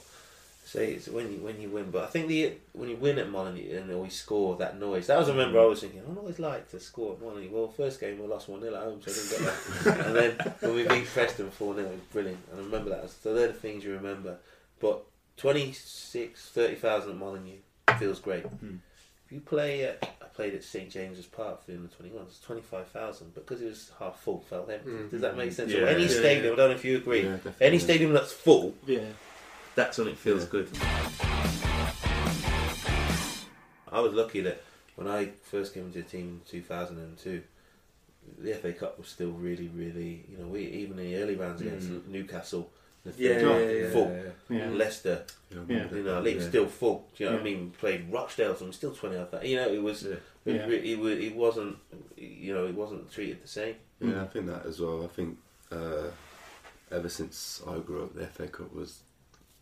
[0.71, 1.91] say it's when you when you win.
[1.91, 5.09] But I think the when you win at Molyneux and we score that noise.
[5.09, 6.03] That was I remember I was thinking.
[6.09, 7.51] I always like to score at Molyneux.
[7.51, 10.07] Well, first game we lost one 0 at home, so I didn't get that.
[10.07, 12.39] and then when we beat Preston four 0 it was brilliant.
[12.53, 13.11] And I remember that.
[13.11, 14.37] So they're the things you remember.
[14.79, 15.05] But
[15.37, 17.59] 26, 30,000 at Molyneux
[17.99, 18.45] feels great.
[18.45, 18.77] Hmm.
[19.27, 22.41] If you play at, I played at St James's Park for the under 21, it's
[22.41, 24.91] 25,000, because it was half full, felt empty.
[24.91, 25.09] Hmm.
[25.09, 25.73] Does that make sense?
[25.73, 25.87] So Yeah.
[25.87, 29.01] any Yeah, stadium, I don't know if you agree, Yeah, any stadium that's full, Yeah.
[29.75, 30.69] That's when it feels good.
[33.93, 34.63] I was lucky that
[34.97, 37.43] when I first came into the team in 2002,
[38.39, 41.61] the FA Cup was still really, really, you know, we even in the early rounds
[41.61, 42.71] against Newcastle,
[43.05, 44.23] the Yeah, third yeah, round, yeah, full.
[44.51, 44.71] yeah, Yeah.
[44.71, 45.67] Leicester, Yeah, I Yeah.
[45.79, 46.49] remember you know, league Yeah.
[46.49, 47.09] still full.
[47.17, 47.71] Do you know what I mean?
[47.73, 49.45] Played Rochdale, so still twenty off that.
[49.47, 50.03] You know, it was.
[50.05, 50.15] Yeah.
[50.45, 50.67] It, Yeah.
[50.67, 51.77] re- it, wa- it wasn't.
[52.17, 53.75] You know, it wasn't treated the same.
[54.01, 55.03] Yeah, I think that as well.
[55.05, 55.39] I think
[55.73, 56.11] uh,
[56.93, 59.01] ever since I grew up, the FA Cup was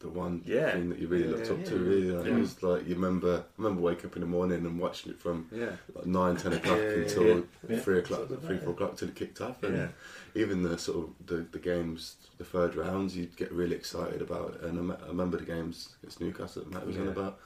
[0.00, 0.72] the one Yeah.
[0.72, 1.76] thing that you really Yeah, looked up to.
[1.76, 2.36] Really, like, Yeah.
[2.36, 3.38] it was like you remember.
[3.38, 5.72] I remember waking up in the morning and watching it from Yeah.
[5.94, 7.40] like nine, ten o'clock Yeah, yeah, until yeah.
[7.68, 7.78] Yeah.
[7.80, 9.62] three o'clock, three, that, four o'clock till it kicked off.
[9.64, 9.88] And Yeah.
[10.34, 14.54] even the sort of the, the games, the third rounds, you'd get really excited about.
[14.56, 14.62] It.
[14.68, 17.10] And I, me- I remember the games against Newcastle that Matt was on Yeah.
[17.12, 17.38] about.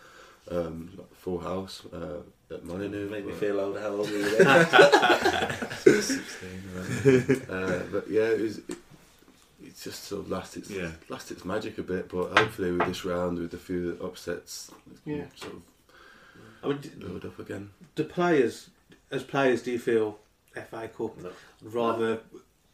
[0.50, 2.18] Um, like Full House uh,
[2.52, 3.08] at Molyneux.
[3.08, 3.78] Made me feel old.
[3.78, 4.46] How old were you then?
[7.48, 8.58] uh, but yeah, it was.
[8.58, 8.76] It,
[9.72, 10.90] it's just sort of lost its Yeah.
[11.08, 14.70] lost its magic a bit, but hopefully with this round, with a few upsets,
[15.06, 15.24] Yeah.
[15.35, 15.62] sort of
[16.62, 17.70] I mean, d- build up again.
[17.96, 18.68] the players,
[19.11, 20.18] as players, do you feel
[20.54, 21.30] FA Cup No.
[21.62, 22.20] rather,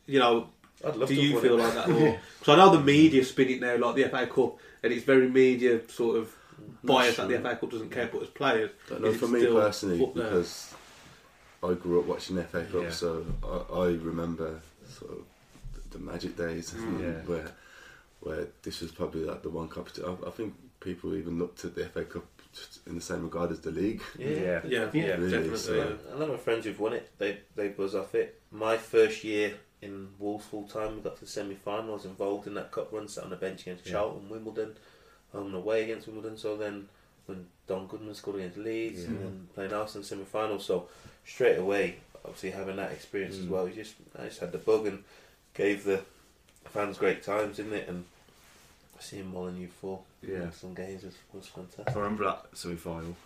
[0.06, 0.50] you know,
[0.84, 1.62] I'd love do to you feel it.
[1.62, 1.86] like that?
[2.40, 5.28] Because I know the media spin it now like the FA Cup, and it's very
[5.30, 6.86] media sort of mm.
[6.86, 7.38] biased that the.
[7.38, 10.74] FA Cup doesn't care, but as players, Don't know for me personally because
[11.62, 12.90] I grew up watching FA Cup, Yeah.
[12.90, 15.24] so I, I remember sort of
[15.98, 17.00] the, the magic days Mm.
[17.00, 17.20] Yeah.
[17.26, 17.50] where
[18.20, 20.16] where this was probably like the one competition.
[20.24, 22.24] I, I think people even looked at the FA Cup
[22.86, 24.02] in the same regard as the league.
[24.18, 24.28] Yeah.
[24.28, 24.60] Yeah.
[24.66, 25.56] yeah, Yeah, really, definitely.
[25.58, 26.14] so- yeah.
[26.14, 28.40] A lot of my friends who've won it, they they buzz off it.
[28.50, 31.90] My first year in Wolves full time, we got to the semi final.
[31.90, 33.92] I was involved in that cup run, sat on the bench against Yeah.
[33.92, 34.76] Charlton, Wimbledon,
[35.32, 36.36] home and away against Wimbledon.
[36.36, 36.88] So then
[37.26, 39.22] when Don Goodman scored against Leeds and Yeah.
[39.24, 40.88] then playing Arsenal semi final, so
[41.24, 43.50] straight away, obviously having that experience as Mm.
[43.50, 45.04] well, you just I just had the bug and
[45.58, 46.00] gave the
[46.66, 47.88] fans great times, didn't it?
[47.88, 48.04] And
[49.00, 50.44] seeing Molyneux full Yeah.
[50.44, 51.50] in some games was, was
[51.86, 53.16] I remember that semi final.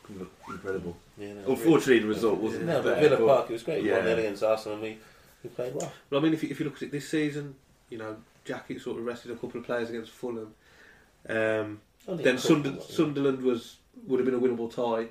[0.49, 0.97] Incredible.
[1.16, 2.64] Yeah, no, Unfortunately, the result wasn't.
[2.66, 3.85] no, but there, Villa Park, it was great.
[3.85, 3.97] Yeah.
[3.99, 4.99] One 0 against Arsenal, and we,
[5.45, 5.92] we played well.
[6.11, 7.55] Well, I mean, if you, if you look at it this season,
[7.90, 10.55] you know, Jackie sort of rested a couple of players against Fulham.
[11.29, 12.83] Um, Only then a couple, Sund- wasn't it?
[12.95, 15.09] Sunderland was would have been a winnable tie.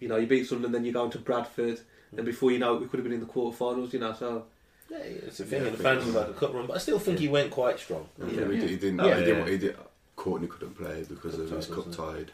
[0.00, 1.80] You know, you beat Sunderland, then you go into Bradford,
[2.16, 3.92] and before you know it, we could have been in the quarterfinals.
[3.92, 4.44] You know, so
[4.90, 6.76] Yeah, it's a thing, Yeah, and the fans think- have had a cup run, but
[6.76, 8.08] I still think he went quite strong.
[8.18, 8.50] Yeah, Yeah.
[8.52, 8.98] He, did, he didn't.
[8.98, 9.46] Yeah, he didn't.
[9.46, 9.50] yeah.
[9.52, 9.76] He did.
[10.16, 12.30] Courtney couldn't play because of Cup his tied, cup tied.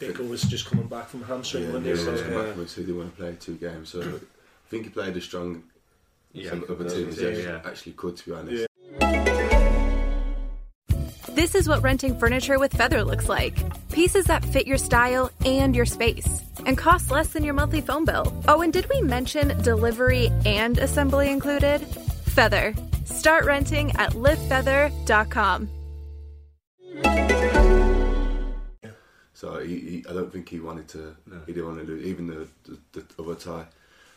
[0.00, 1.94] Bickle was just coming back from hamstring, Yeah, wasn't yeah.
[1.96, 2.66] So, he's come back yeah.
[2.66, 3.88] so he didn't want to play two games.
[3.90, 5.64] So I think he played as strong
[6.32, 7.60] Yeah, some other teams yeah, as yeah.
[7.64, 8.66] actually could, to be honest.
[11.42, 13.58] This is what renting furniture with Feather looks like.
[13.90, 18.04] Pieces that fit your style and your space and cost less than your monthly phone
[18.04, 18.32] bill.
[18.46, 21.78] Oh, and did we mention delivery and assembly included?
[22.36, 22.76] Feather.
[23.06, 25.68] Start renting at livefeather.com.
[29.34, 31.16] So he, he, I don't think he wanted to.
[31.26, 31.40] No.
[31.44, 32.06] He didn't want to lose.
[32.06, 32.46] Even the,
[32.92, 33.66] the, the other tie,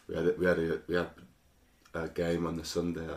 [0.07, 1.09] we had we had a we had
[1.95, 3.07] a game on the Sunday,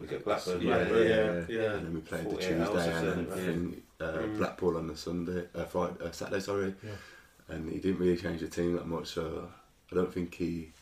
[0.00, 1.72] We get Blackburn, Yeah, Blackburn, yeah, yeah, yeah.
[1.74, 4.76] and then we played the 48 hours Tuesday, and then I something, think uh, Blackpool
[4.76, 6.74] on the Sunday, uh, Friday, uh, Saturday, sorry.
[7.48, 9.48] And he didn't really change the team that much, so
[9.92, 10.72] I don't think he.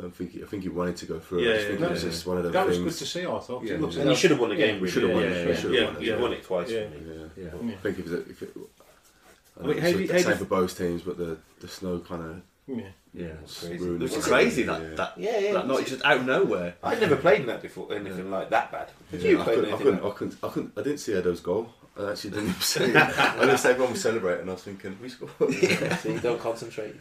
[0.00, 1.42] I don't think he, I think he wanted to go through.
[1.42, 1.86] Yeah, I just yeah, think yeah.
[1.86, 2.92] it was just one of those That was things.
[2.94, 3.62] good to see, I thought.
[3.64, 3.74] Yeah.
[3.74, 4.90] It looks And he should have won the game, really.
[4.90, 5.48] Should have won yeah, it.
[5.48, 6.02] yeah, Should have yeah, won it.
[6.02, 6.16] Yeah.
[6.20, 6.70] won it twice.
[6.70, 6.80] Yeah.
[6.80, 7.32] hasn't?
[7.36, 7.44] Yeah.
[7.44, 7.48] Yeah.
[7.54, 10.18] I think if it, if it, I I mean, know how it's do the how
[10.18, 12.82] same you- for both teams, but the the snow kind of Yeah.
[13.12, 13.28] Yeah.
[13.60, 13.74] Crazy.
[13.74, 14.22] It was it.
[14.22, 14.94] crazy that Yeah.
[14.96, 15.52] that Yeah, yeah.
[15.52, 16.74] that night just out of nowhere.
[16.82, 18.88] I'd never played in that before, anything like that bad.
[19.10, 20.82] Did Yeah, you I play couldn't, I, anything couldn't, like I couldn't, I couldn't, I
[20.82, 21.68] didn't see Edo's goal.
[21.96, 22.96] I actually didn't see it.
[22.96, 24.48] I just everyone was celebrating.
[24.48, 25.30] I was thinking, we scored.
[25.38, 26.00] that?
[26.02, 26.96] See, don't concentrate.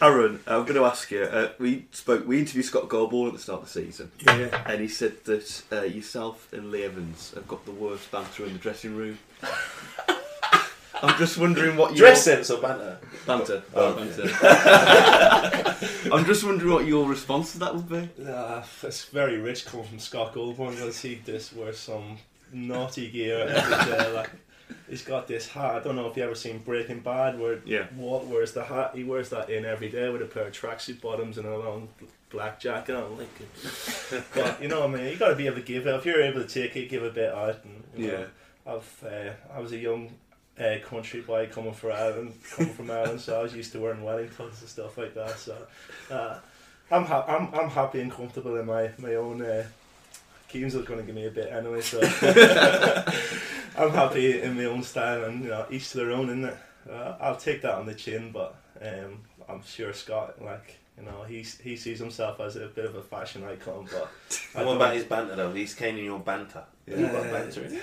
[0.00, 1.22] Aaron, I'm going to ask you.
[1.22, 2.24] Uh, we spoke.
[2.24, 4.62] We interviewed Scott Golbourne at the start of the season, Yeah.
[4.66, 8.52] and he said that uh, yourself and Lee Evans have got the worst banter in
[8.52, 9.18] the dressing room.
[11.02, 12.98] I'm just wondering what your Dress sense or banter?
[13.26, 13.62] banter.
[13.74, 14.30] Oh, banter.
[16.12, 18.08] I'm just wondering what your response to that would be.
[18.24, 20.76] Uh, it's very rich coming from Scott Golbourne.
[20.76, 22.18] You'll see this wears some
[22.52, 24.12] naughty gear every day.
[24.14, 24.30] Like
[24.88, 25.74] he's got this hat.
[25.74, 27.86] I don't know if you ever seen Breaking Bad, where Yeah.
[27.96, 28.92] Walt wears the hat.
[28.94, 31.88] He wears that in every day with a pair of tracksuit bottoms and a long
[32.30, 32.94] black jacket.
[32.96, 34.24] I don't like it.
[34.34, 35.06] But you know what I mean.
[35.12, 35.94] You got to be able to give it.
[35.94, 37.60] If you're able to take it, give a bit out.
[37.64, 38.26] And, you know, Yeah.
[38.66, 40.10] I've uh, I was a young
[40.58, 44.02] uh, country boy coming from Ireland, coming from Ireland, so I was used to wearing
[44.02, 45.38] Wellingtons and stuff like that.
[45.38, 45.56] So
[46.10, 46.38] uh,
[46.90, 49.42] I'm ha- I'm I'm happy and comfortable in my my own.
[49.42, 49.64] Uh,
[50.48, 52.00] Keane's going to give me a bit anyway, so
[53.76, 56.30] I'm happy in my own style, and you know, each to their own.
[56.30, 56.56] In it,
[56.88, 61.22] uh, I'll take that on the chin, but Um, I'm sure Scott, like you know,
[61.26, 64.08] he he sees himself as a bit of a fashion icon, but
[64.64, 65.52] what about his banter though?
[65.52, 66.62] He's came in your banter.
[66.86, 66.98] Yeah.
[66.98, 67.80] You got banter in.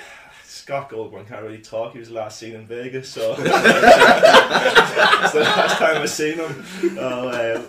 [0.52, 1.94] Scott Golbourne can't really talk.
[1.94, 3.44] He was last seen in Vegas, so it's
[5.34, 6.66] the last time I've seen him.
[7.00, 7.66] Oh, um,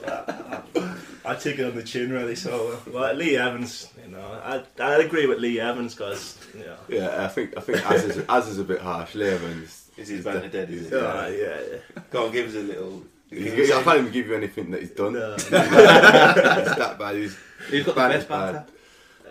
[1.25, 2.35] I, I take it on the chin, really.
[2.35, 6.77] So, well, Lee Evans, you know, I I agree with Lee Evans because, you know,
[6.88, 9.14] Yeah, I think I think as is, as is a bit harsh.
[9.14, 9.88] Lee Evans.
[9.97, 10.68] Is his banter dead?
[10.71, 10.95] Is it?
[10.95, 12.03] uh, yeah, yeah.
[12.11, 13.05] Go on, give us a little.
[13.31, 15.12] He's- I can't even give you anything that he's done.
[15.14, 15.33] No.
[15.37, 17.14] He's that bad.
[17.14, 18.66] He's Who's got the Banter's best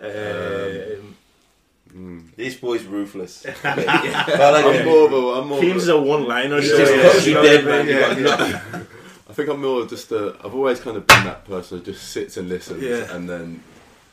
[0.00, 0.96] banter?
[0.98, 1.16] Um,
[2.36, 3.42] This boy's ruthless.
[3.62, 4.86] but I like I'm him.
[4.86, 5.16] more of a.
[5.40, 5.60] I'm more.
[5.60, 7.88] Keane's Of a one-liner, so just yeah, cuts you you know dead, I man.
[7.88, 8.82] Yeah, yeah.
[9.28, 10.36] I think I'm more just a.
[10.44, 13.14] I've always kind of been that person who just sits and listens Yeah.
[13.14, 13.62] and then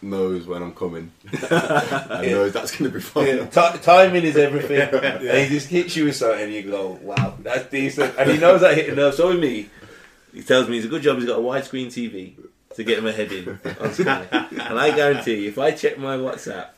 [0.02, 3.28] knows when I'm coming and knows that's going to be fine.
[3.28, 4.82] Yeah, ti- timing is everything.
[4.82, 8.16] And he just hits you with something and you go, wow, that's decent.
[8.18, 9.14] And he knows that hit a nerve.
[9.14, 9.70] So with me,
[10.34, 12.36] he tells me it's a good job he's got a widescreen TV
[12.76, 14.26] to get him ahead in on Sky.
[14.32, 16.70] and I guarantee if I check my WhatsApp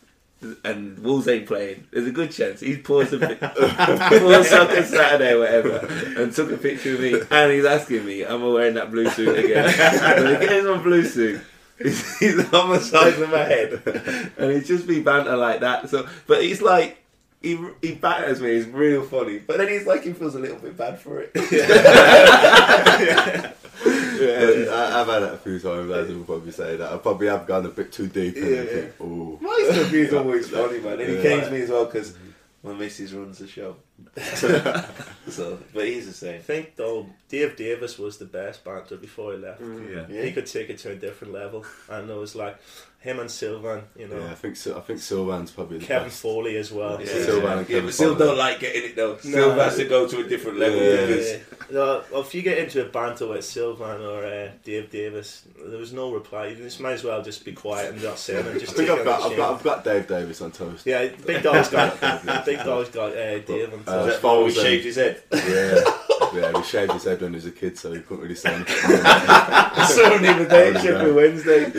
[0.64, 5.38] and Wolves ain't playing, there's a good chance he's paused a bit, paused soccer Saturday
[5.38, 5.86] whatever,
[6.18, 7.22] and took a picture of me.
[7.30, 9.66] And he's asking me, am I wearing that blue suit again?
[9.66, 11.42] and he gets on blue suit.
[11.82, 13.82] He's, he's on the sides of my head,
[14.38, 15.90] and it's just be banter like that.
[15.90, 17.04] So, but he's like,
[17.42, 18.54] he he banters me.
[18.54, 21.32] he's real funny, but then he's like, he feels a little bit bad for it.
[24.22, 25.92] Yeah, I, I've had it a few times.
[25.92, 28.36] As will probably say that I probably have gone a bit too deep.
[28.38, 31.00] And Yeah, I think, oh, My stuff is always funny, man.
[31.00, 31.22] And he Yeah.
[31.22, 32.16] canes me as well because
[32.64, 33.76] my missus runs the show.
[35.28, 36.36] so, but he's the same.
[36.36, 39.62] I think though Dave Davis was the best banter before he left.
[39.62, 39.94] Mm.
[39.94, 40.06] Yeah.
[40.16, 40.24] Yeah.
[40.26, 42.58] He could take it to a different level, and it was like
[43.02, 46.10] him and Sylvan, you know, yeah, I think so, I think Sylvan's probably the Kevin
[46.10, 46.22] best.
[46.22, 47.00] Foley as well.
[47.02, 49.18] Yeah, Sylvan and yeah, but still don't like getting it though.
[49.18, 51.06] Still has to go to a different level Yeah.
[51.08, 51.38] because Yeah.
[51.72, 55.80] No, well, if you get into a banter with Sylvan or uh, Dave Davis, there
[55.80, 56.48] was no reply.
[56.48, 58.46] You just might as well just be quiet and not say it.
[58.46, 60.86] And I just think take I've got, I've got I've got Dave Davis on toast.
[60.86, 62.00] Yeah, Big Dog's got
[62.46, 64.08] Big Dog's got uh, Dave on Uh, top.
[64.10, 65.24] Is that why we shaved his head.
[65.34, 65.80] Yeah,
[66.34, 66.58] yeah.
[66.58, 68.76] He shaved his head when he was a kid, so he couldn't really say anything.
[69.06, 71.72] I saw him the day, Sheffield Wednesday.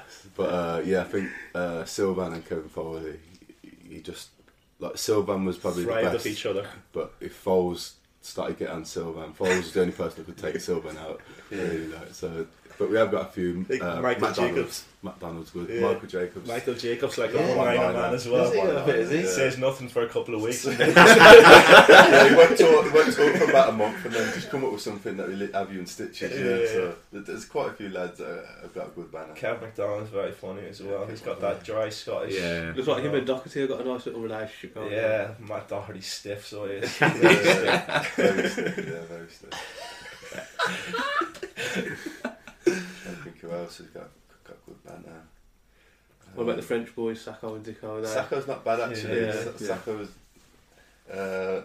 [0.36, 3.18] But uh, yeah, I think uh, Sylvan and Kevin Foley,
[3.62, 4.30] he, he just
[4.78, 6.26] like Sylvan was probably Fried the up best.
[6.26, 6.66] each other.
[6.92, 10.58] But if Foles started getting on Sylvan, Foles was the only person who could take
[10.60, 11.20] Sylvan out.
[11.50, 12.46] Really, like, so.
[12.80, 13.66] But we have got a few.
[13.70, 14.36] Uh, Michael Matt Jacobs.
[14.36, 15.68] Donald's, Matt Donald's good.
[15.68, 15.80] Yeah.
[15.82, 16.48] Michael Jacobs.
[16.48, 17.98] Michael Jacobs like Yeah, a one-liner one-liner.
[18.06, 18.44] man as well.
[18.46, 18.60] Is he?
[18.60, 19.16] I bet, is he?
[19.18, 20.64] He says nothing for a couple of weeks.
[20.64, 20.72] yeah,
[22.28, 22.84] he won't talk.
[22.86, 25.28] He won't talk for about a month, and then just come up with something that
[25.28, 26.32] will have you in stitches.
[26.32, 26.56] Yeah.
[26.56, 26.92] Yeah.
[27.12, 29.34] So there's quite a few lads that have got a good banner.
[29.34, 31.06] Kev McDonald's very funny as well.
[31.06, 32.34] He's got that dry Scottish.
[32.34, 32.72] Yeah.
[32.74, 34.74] Looks like him and Doherty have got a nice little relationship.
[34.74, 34.92] haven't?
[34.92, 36.98] Yeah, Matt Doherty's stiff, so he is.
[36.98, 39.54] Yeah, very stiff, yeah, very stiff.
[43.70, 44.10] I think else has got
[44.44, 45.22] got good banner.
[46.34, 48.02] What about the French boys, Sako and Dicko?
[48.02, 48.14] There?
[48.14, 49.20] Sako's not bad actually.
[49.22, 49.32] Yeah.
[49.32, 50.08] Sa- Sako's
[51.12, 51.62] uh,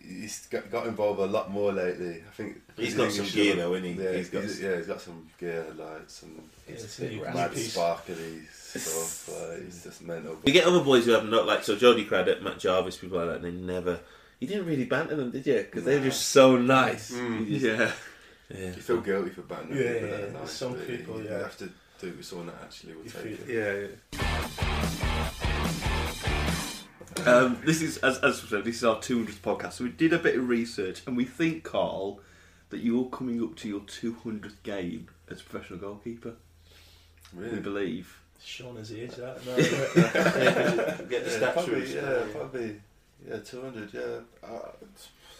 [0.00, 2.22] he's got, got involved a lot more lately.
[2.26, 4.02] I think He's got some gear though, isn't he?
[4.04, 7.52] Yeah, He's got he's, yeah, he's got some gear lights and It's a new mad
[7.52, 7.72] piece.
[7.72, 9.28] sparkly stuff.
[9.50, 10.36] Like, he's just mental.
[10.44, 13.28] We get other boys who have not like so Jody Craddock, Matt Jarvis, people like
[13.28, 13.42] that.
[13.42, 13.98] They never.
[14.38, 15.54] You didn't really banter them, did you?
[15.62, 17.10] Because they're just so nice.
[17.10, 17.48] Mm.
[17.48, 17.90] Just- Yeah.
[18.50, 18.66] Yeah.
[18.66, 19.76] You feel guilty for banning.
[19.76, 21.38] Yeah, people yeah, are nice, some people, you yeah.
[21.38, 23.48] have to do it with someone that actually will You take feel- it.
[23.48, 24.22] Yeah,
[27.24, 27.26] yeah.
[27.26, 29.72] Um, this is as as we said, this is our 200th podcast.
[29.74, 32.20] So we did a bit of research, and we think, Carl,
[32.70, 36.34] that you're coming up to your 200th game as a professional goalkeeper.
[37.34, 37.60] We Really?
[37.60, 38.20] believe.
[38.44, 39.42] Showing his age, that.
[39.44, 42.00] Get the Yeah, stats probably, through.
[42.00, 42.80] yeah, probably,
[43.26, 44.20] yeah, 200, yeah.
[44.44, 44.58] I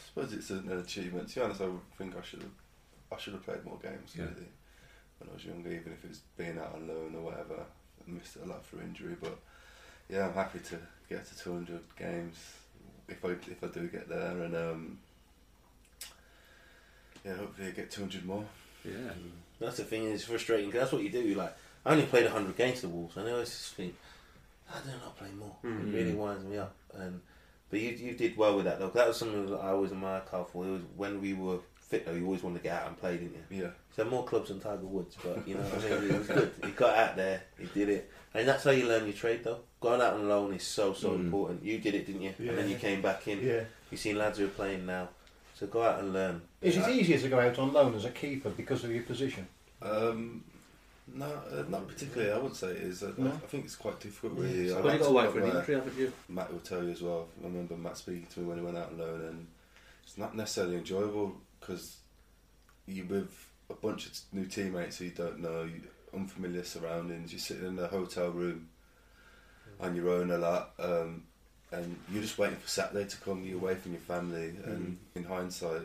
[0.09, 1.29] suppose it's an achievement.
[1.29, 2.51] To be honest, I would think I should have,
[3.13, 4.25] I should have played more games Yeah.
[4.25, 4.49] really,
[5.19, 7.65] when I was younger, even if it was being out on loan or whatever.
[8.07, 9.39] I missed it a lot through injury, but
[10.09, 12.37] yeah, I'm happy to get to 200 games
[13.09, 14.99] if I if I do get there, and um,
[17.25, 18.45] yeah, hopefully I get 200 more.
[18.85, 18.93] Yeah.
[19.59, 20.05] That's the thing.
[20.05, 21.35] It's frustrating because that's what you do.
[21.35, 23.95] Like I only played hundred games to Wolves, and I always just think,
[24.69, 25.57] I do not play more.
[25.65, 26.75] It really winds me up.
[26.95, 27.21] And
[27.71, 28.89] but you you did well with that though.
[28.91, 30.67] that was something that I always admired Carl for.
[30.67, 32.13] It was when we were fit though.
[32.13, 33.63] You always wanted to get out and play, didn't you?
[33.63, 36.53] Yeah, So more clubs than Tiger Woods, but you know, I mean, it was good.
[36.65, 39.61] He got out there, he did it, and that's how you learn your trade, though.
[39.81, 41.63] Going out on loan is so so important.
[41.65, 42.35] You did it, didn't you?
[42.39, 43.41] And then you came back in.
[43.47, 43.61] Yeah.
[43.91, 45.09] You've seen lads who are playing now,
[45.55, 46.43] so go out and learn.
[46.61, 49.47] Is it easier to go out on loan as a keeper because of your position?
[49.83, 50.43] um,
[51.15, 52.33] no, uh, not particularly.
[52.33, 53.05] I wouldn't say it is.
[53.05, 53.29] I, No?
[53.31, 54.73] I think it's quite difficult, really.
[54.73, 56.13] I Well, you like got to away put for an injury, haven't you?
[56.29, 57.29] Matt will tell you as well.
[57.41, 59.47] I remember Matt speaking to me when he went out on loan, and
[60.03, 61.37] it's not necessarily enjoyable
[61.67, 61.97] because
[62.87, 65.69] you're with a bunch of new teammates who you don't know,
[66.15, 67.33] unfamiliar surroundings.
[67.33, 68.69] You're sitting in a hotel room
[69.81, 71.25] on your own a lot, um,
[71.73, 73.45] and you're just waiting for Saturday to come.
[73.45, 75.83] You're away from your family, and in hindsight,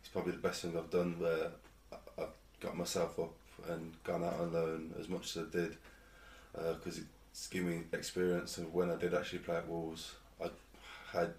[0.00, 1.18] it's probably the best thing I've done.
[1.18, 1.52] Where
[1.92, 3.32] I- I've got myself up
[3.68, 5.76] and gone out on loan as much as I did,
[6.52, 7.00] because
[7.30, 10.12] it's given me experience of when I did actually play at Wolves.
[10.40, 10.50] I
[11.12, 11.34] had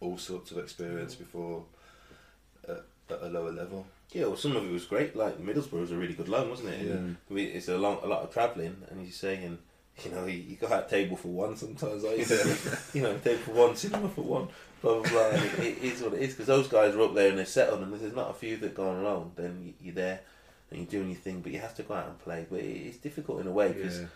[0.00, 1.64] all sorts of experience before
[3.10, 3.86] at, at a lower level.
[4.12, 5.16] Yeah, well, some of it was great.
[5.16, 6.80] Like Middlesbrough was a really good loan, wasn't it?
[6.86, 9.58] And I mean, it's a long, a lot of travelling, and he's saying,
[10.04, 12.04] you know, you, you got that table for one sometimes.
[12.04, 12.18] Like,
[12.94, 14.48] you know, table for one, cinema for one,
[14.82, 15.26] blah blah blah.
[15.30, 17.82] It, it is what it is because those guys are up there and they're settled,
[17.82, 20.20] and if there's not a few that go on alone, then you, you're there
[20.70, 22.46] and you're doing your thing, but you have to go out and play.
[22.48, 24.06] But it, it's difficult in a way because Yeah.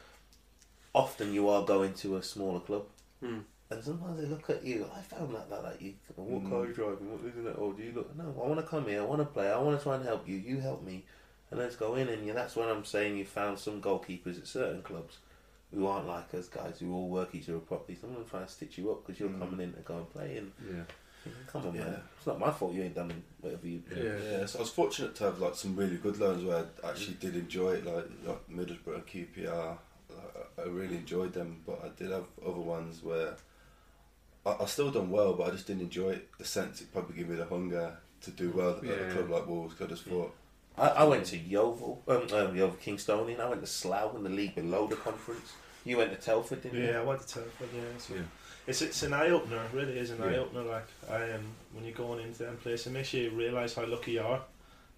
[0.95, 2.85] often you are going to a smaller club.
[3.21, 3.39] Hmm.
[3.71, 4.89] And sometimes they look at you.
[4.97, 5.95] I found that that like you.
[6.17, 7.11] What car are you driving?
[7.11, 7.57] What isn't it?
[7.59, 8.17] Oh, do you look?
[8.17, 9.03] No, I want to come here.
[9.03, 9.51] I want to play.
[9.51, 10.37] I want to try and help you.
[10.37, 11.05] You help me,
[11.51, 12.09] and let's go in.
[12.09, 15.19] And yeah, that's when I'm saying you found some goalkeepers at certain clubs
[15.75, 17.99] who aren't like us guys who all work each other properly.
[18.01, 19.39] Some of them try and stitch you up because you're mm.
[19.39, 20.39] coming in to go and play.
[20.39, 21.33] And Yeah.
[21.47, 21.85] come on, Yeah.
[21.85, 23.83] man, it's not my fault you ain't done whatever you.
[23.95, 24.17] Yeah.
[24.31, 27.17] Yeah, so I was fortunate to have like some really good loans where I actually
[27.17, 27.21] mm.
[27.21, 29.79] did enjoy it, like like Middlesbrough and QPR.
[30.09, 33.37] Like, I I really enjoyed them, but I did have other ones where
[34.47, 36.29] I, I still done well, but I just didn't enjoy it.
[36.39, 38.93] The sense it probably gave me the hunger to do well at Yeah.
[38.93, 39.75] a club like Wolves.
[39.75, 40.35] 'cause I just thought,
[40.77, 43.41] I, I went to Yeovil, um, um, Yeovil Kingstonian.
[43.41, 45.53] I went to Slough in the league below the conference.
[45.85, 46.87] You went to Telford, didn't you?
[46.87, 47.69] Yeah, I went to Telford.
[47.75, 48.21] Yeah, so Yeah.
[48.67, 49.63] it's it's an eye opener.
[49.73, 50.27] Really is an Yeah.
[50.27, 50.63] eye opener.
[50.63, 54.13] Like I um, when you're going into them places, it makes you realise how lucky
[54.13, 54.43] you are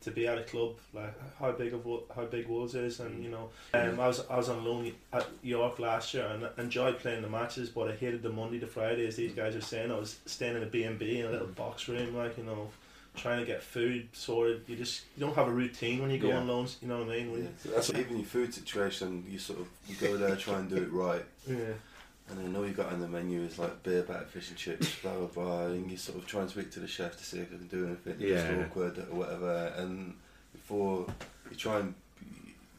[0.03, 3.25] to be at a club like how big of how big Wolves is, and mm.
[3.25, 6.61] you know, um, I was I was on loan at York last year and I
[6.61, 9.37] enjoyed playing the matches, but I hated the Monday to Friday, as these mm.
[9.37, 9.91] guys are saying.
[9.91, 11.55] I was staying in a B and B in a little mm.
[11.55, 12.71] box room, like you know.
[13.17, 16.29] Trying to get food sorted, you just you don't have a routine when you go
[16.29, 16.39] Yeah.
[16.39, 16.77] on loans.
[16.81, 17.43] You know what I mean?
[17.65, 17.73] Yeah.
[17.75, 19.27] that's even your food situation.
[19.29, 21.57] You sort of you go there, try and do it right, yeah.
[22.31, 24.95] And then all you got on the menu is like beer, batter, fish and chips,
[25.03, 25.61] blah blah blah.
[25.67, 27.67] And you sort of try and speak to the chef to see if they can
[27.69, 28.15] do anything.
[28.21, 28.65] It's Yeah.
[28.65, 29.73] awkward or whatever.
[29.77, 30.15] And
[30.53, 31.07] before
[31.51, 31.95] you try and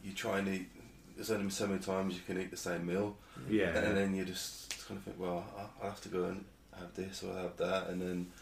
[0.04, 0.68] you try and eat,
[1.16, 3.16] there's only so many times you can eat the same meal,
[3.48, 3.76] Yeah.
[3.78, 6.44] and then you just kind of think, well, I- I'll have to go and
[6.78, 8.32] have this or have that, and then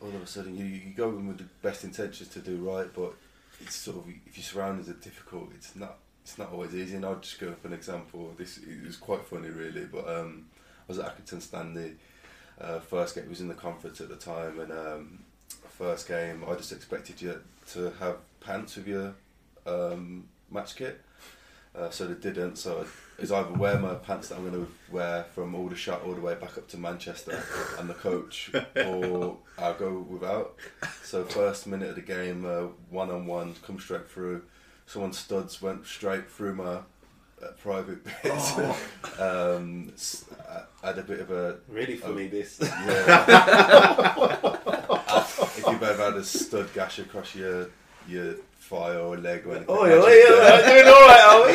[0.00, 2.88] all of a sudden you you go in with the best intentions to do right,
[2.94, 3.14] but
[3.60, 6.96] it's sort of if your surroundings are difficult, it's not it's not always easy.
[6.96, 8.34] And I'll just go for an example.
[8.36, 9.84] This it was quite funny, really.
[9.84, 10.46] But um,
[10.80, 11.94] I was at Accrington Stanley.
[12.60, 15.18] Uh, first game was in the conference at the time, and um,
[15.68, 17.40] first game I just expected you
[17.72, 19.14] to have pants with your
[19.66, 21.00] um, match kit.
[21.74, 22.56] Uh, so they didn't.
[22.56, 22.84] So
[23.18, 26.34] it's either wear my pants that I'm going to wear from Aldershot all the way
[26.34, 27.42] back up to Manchester
[27.78, 30.56] and the coach, or I'll go without.
[31.02, 32.44] So first minute of the game,
[32.90, 34.42] one on one, come straight through.
[34.92, 36.82] Someone studs went straight through my uh,
[37.62, 38.58] private bits.
[39.18, 40.26] um, s-
[40.82, 42.58] I had a bit of a Really funny this.
[42.60, 42.68] yeah.
[45.56, 47.68] if you've ever had a stud gash across your
[48.06, 49.66] your thigh or leg or anything.
[49.74, 50.66] Oh, yeah, that.
[50.66, 51.52] doing all right, are we?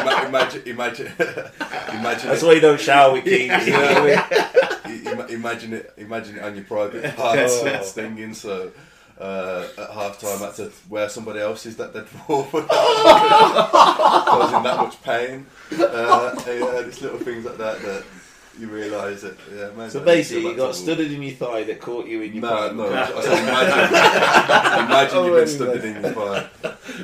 [0.00, 1.06] Ima- imagine, imagine,
[2.00, 2.28] imagine.
[2.30, 3.64] That's it, why you don't shower with kings.
[3.66, 5.30] you know what I mean?
[5.30, 5.92] imagine it.
[5.98, 7.82] Imagine it on your private parts Oh.
[7.84, 8.34] stinging.
[8.34, 8.72] So
[9.22, 12.46] uh, at half time, I had to wear somebody else's that they'd worn,
[13.62, 15.46] causing that much pain.
[15.72, 18.04] Uh, yeah, just little things like that that
[18.58, 19.36] you realise that.
[19.54, 19.90] Yeah, man.
[19.90, 22.06] So I need to basically, go you got to- studded in your thigh that caught
[22.06, 22.92] you in your No, no.
[22.92, 25.46] I said imagine, imagine Oh, you've been anyway.
[25.46, 26.48] studded in your thigh,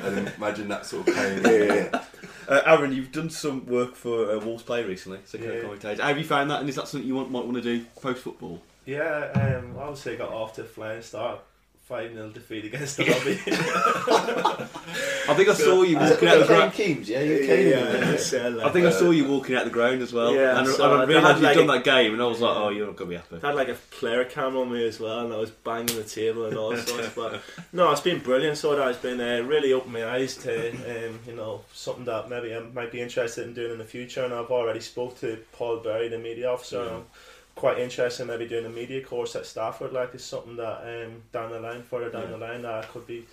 [0.03, 1.41] and imagine that sort of pain.
[1.43, 2.01] Yeah.
[2.47, 5.61] Uh, Aaron, you've done some work for uh, Wolves Play recently, so Yeah.
[5.61, 6.01] commentator.
[6.03, 8.23] Have you found that, and is that something you want, might want to do post
[8.23, 8.61] football?
[8.85, 11.41] Yeah, um, I would say got off to a flying start.
[11.89, 13.39] 5 0 defeat against the lobby.
[15.27, 16.73] I think I saw you walking out the ground.
[16.73, 17.67] Keems, yeah, you came.
[17.67, 18.11] yeah,
[18.63, 20.31] I think I saw you walking out the ground as well.
[20.35, 22.27] Yeah, and, so and I I realised had you'd like done that game, and I
[22.27, 23.43] was like, oh, you're not going to be happy.
[23.43, 26.03] I had like a player camera on me as well, and I was banging the
[26.03, 27.09] table and all sorts.
[27.15, 27.41] But
[27.73, 28.59] no, it's been brilliant.
[28.59, 30.69] So that it's been uh, really opened my eyes to
[31.07, 34.23] um, you know something that maybe I might be interested in doing in the future.
[34.23, 36.81] And I've already spoke to Paul Berry, the media officer.
[36.81, 37.05] and I'm
[37.59, 39.91] quite interested in maybe doing a media course at Stafford.
[39.91, 43.25] Like it's something that um, down the line, further down the line, that could be,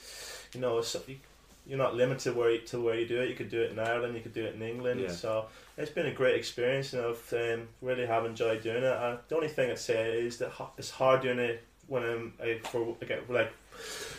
[0.53, 1.20] you know, something.
[1.64, 3.29] You're not limited where you, to where you do it.
[3.29, 4.14] You could do it in Ireland.
[4.14, 5.01] You could do it in England.
[5.01, 5.11] Yeah.
[5.11, 5.47] So
[5.79, 8.85] it's been a great experience, and I've um, really have enjoyed doing it.
[8.85, 12.68] Uh, the only thing I'd say is that it's hard doing it when I'm uh,
[12.68, 13.53] for again, like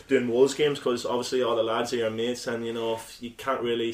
[0.08, 3.18] doing Wolves games because obviously all the lads are your mates, and you know if
[3.22, 3.94] you can't really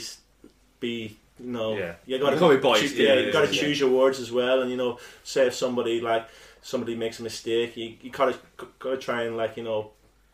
[0.79, 1.17] be.
[1.43, 1.95] You know, Yeah.
[2.05, 4.19] you got You can't be biased, choose, yeah, yeah, you got to choose your words
[4.19, 6.27] as well, and you know, say if somebody like
[6.61, 8.35] somebody makes a mistake, you you gotta
[8.79, 9.91] gotta try and like you know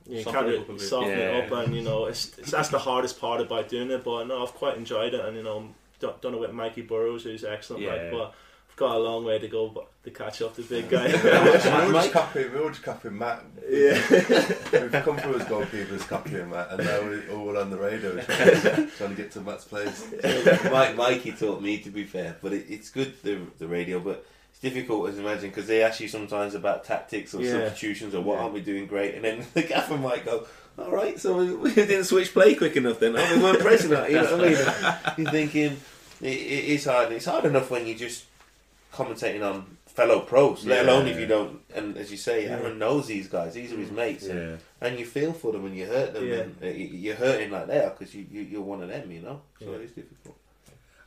[0.07, 0.81] you Soften can't it up a bit.
[0.81, 4.03] soften it up, and you know, it's, it's that's the hardest part about doing it.
[4.03, 5.67] But no, I've quite enjoyed it, and you know,
[5.99, 7.83] done, done it with Mikey Burrows, who's excellent.
[7.83, 7.91] Yeah.
[7.93, 8.33] Like, but
[8.79, 11.07] got a long way to go, but to catch up to the big guy.
[11.23, 13.43] we're all just copying, we're all just copying Matt.
[13.69, 14.01] Yeah.
[14.71, 18.89] We've come through as goalkeepers copying Matt, and now we're all on the radio trying,
[18.97, 20.07] trying to get to Matt's place.
[20.71, 24.25] Mike, Mikey taught me to be fair, but it, it's good the the radio, but
[24.49, 27.51] it's difficult as imagine because they ask you sometimes about tactics or Yeah.
[27.51, 31.19] substitutions or what aren't we doing great, and then the gaffer might go, "All right,
[31.19, 33.15] so we, we didn't switch play quick enough then.
[33.17, 35.15] Oh, we weren't pressing that." You know what I mean?
[35.17, 35.71] You're thinking
[36.21, 37.11] it, it is hard.
[37.11, 38.23] It's hard enough when you're just
[38.93, 40.91] commentating on fellow pros, let Yeah.
[40.91, 41.61] alone if you don't.
[41.75, 44.57] And as you say, Aaron knows these guys; these are his mates, and, Yeah.
[44.87, 46.35] and you feel for them and you hurt them, Yeah.
[46.35, 49.11] and uh, you- you're hurting like they are because you, you you're one of them,
[49.11, 49.41] you know.
[49.61, 50.35] So it's difficult.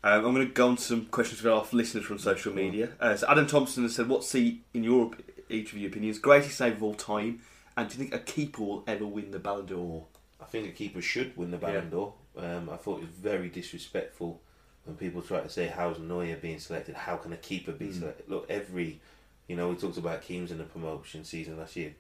[0.05, 2.91] Um, I'm going to go on to some questions from our listeners from social media.
[3.01, 5.13] Uh, so Adam Thompson has said, "What's the, in your
[5.49, 7.41] each of your opinions, greatest save of all time?
[7.77, 10.07] And do you think a keeper will ever win the Ballon d'Or?"
[10.41, 11.91] I think a keeper should win the Ballon Yeah.
[11.91, 12.15] d'Or.
[12.37, 14.41] Um, I thought it was very disrespectful
[14.85, 16.95] when people try to say how's Neuer being selected.
[16.95, 17.99] How can a keeper be Mm.
[17.99, 18.29] selected?
[18.29, 19.01] Look, every
[19.49, 21.95] you know we talked about Keames in the promotion season last year.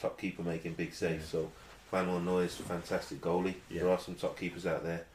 [0.00, 1.28] Top keeper making big saves.
[1.28, 1.50] So
[1.92, 3.54] Manuel Neuer's a fantastic goalie.
[3.68, 3.82] Yeah.
[3.82, 5.06] There are some top keepers out there.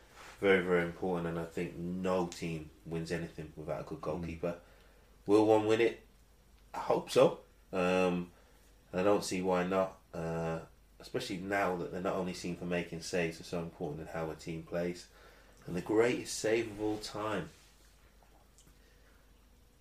[0.42, 4.56] Very very important, and I think no team wins anything without a good goalkeeper.
[5.26, 6.02] Will one win it?
[6.74, 7.40] I hope so.
[7.72, 8.32] Um,
[8.94, 9.98] I don't see why not.
[10.14, 10.60] Uh,
[11.00, 14.30] especially now that they're not only seen for making saves, they're so important in how
[14.32, 15.08] a team plays.
[15.66, 17.50] And the greatest save of all time,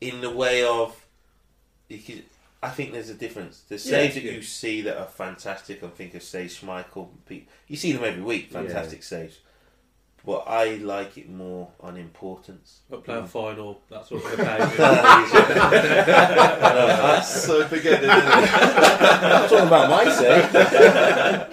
[0.00, 1.04] in the way of,
[1.88, 2.24] you could,
[2.62, 3.60] I think there's a difference.
[3.68, 4.32] The saves that yeah.
[4.32, 7.08] you see that are fantastic, I think of say Schmeichel,
[7.66, 9.38] you see them every week, fantastic saves.
[10.24, 12.82] But I like it more on importance.
[12.88, 14.68] But playing final, that's what we're paying.
[17.24, 18.08] so forget it.
[18.08, 20.54] I'm talking about my save.
[20.54, 21.48] Yeah,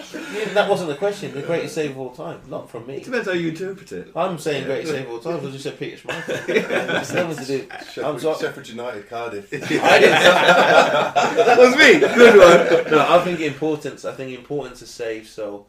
[0.54, 1.34] that wasn't the question.
[1.34, 2.98] The greatest save of all time, not from me.
[2.98, 4.12] It Depends how you interpret it.
[4.16, 5.48] I'm saying greatest save of all time.
[5.48, 7.00] I just said Peter Schmeichel.
[7.00, 7.68] It's nothing to do.
[7.72, 8.40] I'm Sheffield, sorry.
[8.40, 9.52] Sheffield United, Cardiff.
[9.52, 10.24] I didn't.
[10.24, 12.00] That was me.
[12.00, 12.92] Good one.
[12.92, 14.06] no, I think importance.
[14.06, 15.28] I think importance is save.
[15.28, 15.66] So,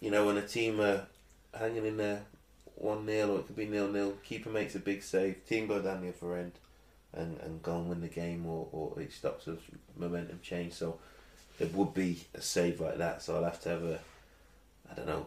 [0.00, 1.06] you know, when a team are
[1.58, 2.22] hanging in there
[2.80, 5.44] one 0 or it could be nil nil, keeper makes a big save.
[5.46, 6.52] Team go down the other end
[7.12, 9.58] and, and go and win the game, or, or it stops the
[9.96, 10.74] momentum change.
[10.74, 10.98] So,
[11.58, 13.22] there would be a save like that.
[13.22, 13.98] So I'll have to have a.
[14.90, 15.26] I don't know.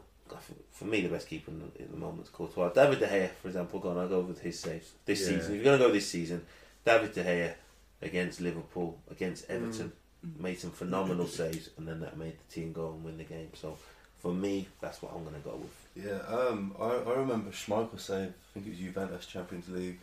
[0.72, 2.70] For me, the best keeper in the, in the moment is Courtois.
[2.70, 3.98] David De Gea, for example, gone.
[3.98, 5.28] I'll go with his saves this Yeah.
[5.28, 5.52] season.
[5.52, 6.46] If you're going to go this season,
[6.86, 7.54] David De Gea
[8.02, 9.56] against Liverpool, against mm.
[9.56, 9.92] Everton,
[10.26, 10.40] mm.
[10.40, 13.50] made some phenomenal saves, and then that made the team go and win the game.
[13.56, 13.78] So
[14.20, 15.81] for me, that's what I'm going to go with.
[15.96, 18.30] Yeah, um, I, I remember Schmeichel save.
[18.30, 20.00] I think it was Juventus Champions League.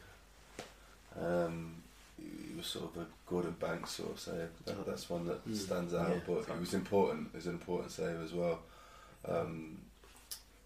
[1.20, 1.74] Um,
[2.18, 4.49] it was sort of a Gordon Banks sort of save.
[4.66, 6.20] That, that's one that stands out, Yeah.
[6.26, 7.28] but it was important.
[7.32, 8.61] It was an important save as well.
[9.26, 9.78] Um,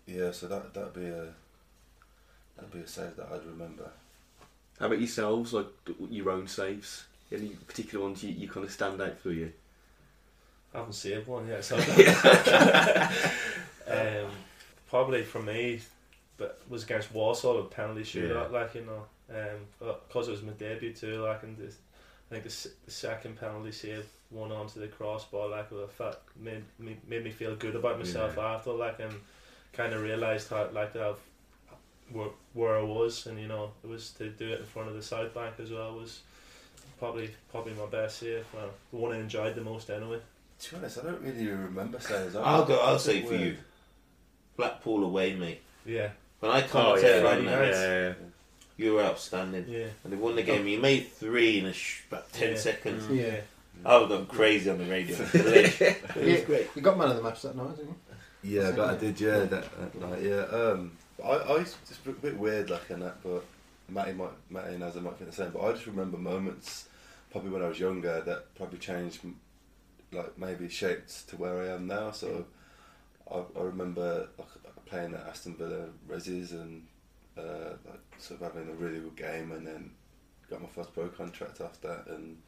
[0.06, 1.28] yeah, so that that'd be a
[2.56, 3.90] that'd be a save that I'd remember.
[4.80, 5.52] How about yourselves?
[5.52, 5.66] Like
[6.10, 7.04] your own saves?
[7.30, 9.52] Any particular ones you, you kind of stand out for you?
[10.74, 11.76] I haven't saved one yet, so
[13.86, 14.30] um,
[14.92, 15.80] probably for me,
[16.36, 18.58] but was against Walsall a penalty shootout, Yeah.
[18.60, 21.76] like you know, um, because it was my debut too, like and this,
[22.30, 26.62] I think the, the second penalty save one onto the crossbar, like it felt, made
[26.78, 29.14] me made me feel good about myself after, like and
[29.72, 31.16] kind of realised how like how
[32.12, 34.94] where, where I was, and you know, it was to do it in front of
[34.94, 36.20] the South Bank as well was
[36.98, 38.44] probably probably my best save.
[38.52, 40.20] Well, the one I enjoyed the most anyway.
[40.60, 42.36] To be honest, I don't really remember saves.
[42.36, 42.78] I- I'll go.
[42.78, 43.56] I'll say for we're- you,
[44.56, 45.60] Blackpool away, mate.
[45.84, 47.70] Yeah, When I Oh commentated yeah, on Friday that, night.
[47.70, 48.14] yeah, yeah.
[48.76, 49.64] you were outstanding.
[49.68, 50.66] yeah, And they won the game.
[50.66, 52.56] You made three in a sh- about ten Yeah.
[52.58, 53.08] seconds.
[53.10, 53.36] yeah.
[53.84, 55.16] I would have gone crazy on the radio.
[55.32, 55.34] it
[56.14, 56.40] was Yeah.
[56.44, 56.68] great.
[56.76, 57.96] You got man of the match that night, didn't
[58.44, 58.60] you?
[58.60, 59.20] Yeah, but I did.
[59.20, 60.22] Yeah, that, that night.
[60.22, 60.42] Yeah.
[60.44, 60.92] Um,
[61.24, 63.44] I, I used to- it's a bit weird like in that, but
[63.88, 65.50] Matty might, Matty and Azza might think the same.
[65.50, 66.88] But I just remember moments,
[67.30, 69.20] probably when I was younger, that probably changed,
[70.12, 72.10] like maybe shaped to where I am now.
[72.12, 72.44] So
[73.32, 74.48] I, I remember like,
[74.86, 76.86] playing at Aston Villa Resis and
[77.38, 79.90] uh, like sort of having a really good game, and then
[80.50, 82.38] got my first pro contract after that, and.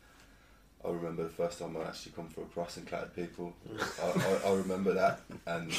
[0.87, 3.55] I remember the first time I actually come for a cross and clattered people.
[4.03, 5.73] I, I, I remember that and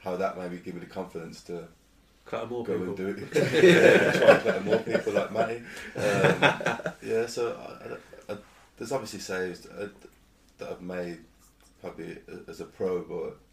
[0.00, 1.68] how that maybe give me the confidence to
[2.24, 2.88] Quite more go people.
[2.88, 3.18] and do it.
[3.64, 5.62] yeah, try and clatter more people like Matty.
[5.96, 7.56] Um, yeah, so
[8.28, 8.36] I,
[8.76, 9.92] there's obviously saves that,
[10.60, 11.18] I've made
[11.80, 13.47] probably as a pro, but I think there's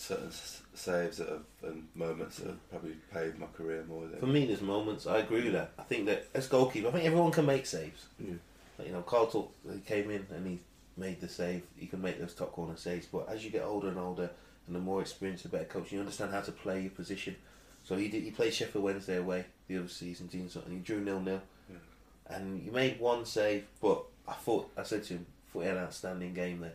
[0.00, 4.18] certain s- saves that have and moments that have probably paved my career more Than
[4.18, 5.06] For me, there's moments.
[5.06, 5.72] I agree with that.
[5.78, 8.06] I think that as goalkeeper, I think everyone can make saves.
[8.18, 8.34] Yeah.
[8.78, 10.58] Like, you know, Carl talk, he came in and he
[10.96, 11.62] made the save.
[11.76, 13.06] He can make those top corner saves.
[13.06, 14.30] But as you get older and older,
[14.66, 17.36] and the more experienced, the better coach, you understand how to play your position.
[17.84, 18.22] So he did.
[18.22, 20.72] He played Sheffield Wednesday away the other season, Dean Sutton.
[20.72, 22.36] He drew nil nil, Yeah.
[22.36, 23.66] and you made one save.
[23.82, 26.74] But I thought I said to him, "thought he had an outstanding game there."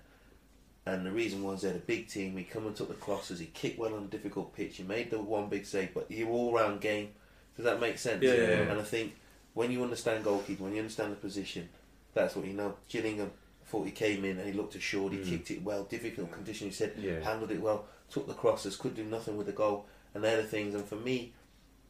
[0.86, 2.38] And the reason was they're a big team.
[2.38, 3.40] He come and took the crosses.
[3.40, 4.78] He kicked well on a difficult pitch.
[4.78, 7.10] He made the one big save, but he all round game.
[7.56, 8.22] Does that make sense?
[8.22, 8.72] Yeah, yeah, yeah.
[8.72, 9.16] And I think
[9.54, 11.70] when you understand goalkeeper, when you understand the position,
[12.14, 12.76] that's what you know.
[12.88, 13.32] Gillingham,
[13.66, 15.14] thought he came in and he looked assured.
[15.14, 15.30] He mm.
[15.30, 16.68] kicked it well, difficult condition.
[16.68, 17.20] He said Yeah.
[17.22, 20.48] handled it well, took the crosses, could do nothing with the goal, and they're the
[20.48, 20.76] things.
[20.76, 21.34] And for me,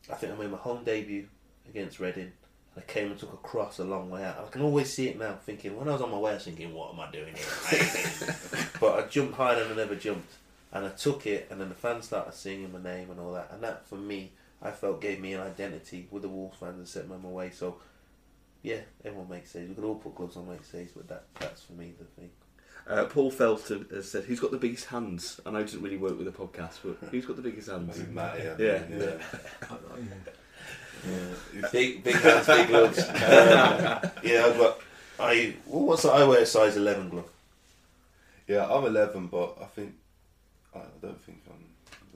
[0.10, 1.28] I think I made my home debut
[1.68, 2.32] against Reading.
[2.78, 4.46] I came and took a cross a long way out.
[4.46, 6.44] I can always see it now, thinking when I was on my way, I was
[6.44, 8.36] thinking, "What am I doing here?"
[8.82, 10.34] but I jumped higher than I never jumped,
[10.74, 13.50] and I took it, and then the fans started singing my name and all that,
[13.52, 16.88] and that for me, I felt gave me an identity with the Wolves fans and
[16.88, 17.50] set me on my way.
[17.52, 17.78] So,
[18.62, 19.70] yeah, everyone makes saves.
[19.70, 22.30] We could all put gloves on, make saves, but that that's for me the thing.
[22.88, 25.98] Uh, Paul Felton has said, "Who's got the biggest hands?" I know it doesn't really
[25.98, 27.98] work with the podcast, but who's got the biggest hands?
[27.98, 28.56] Maybe Matt, yeah.
[28.60, 28.84] Yeah.
[29.00, 29.18] yeah.
[31.72, 33.00] Big, big hands, big gloves.
[33.10, 34.82] Um, yeah, but
[35.20, 36.14] I well, what's that?
[36.14, 37.30] I wear a size eleven glove.
[38.48, 39.96] Yeah, I'm 11, but I think
[40.76, 41.66] I don't think I'm,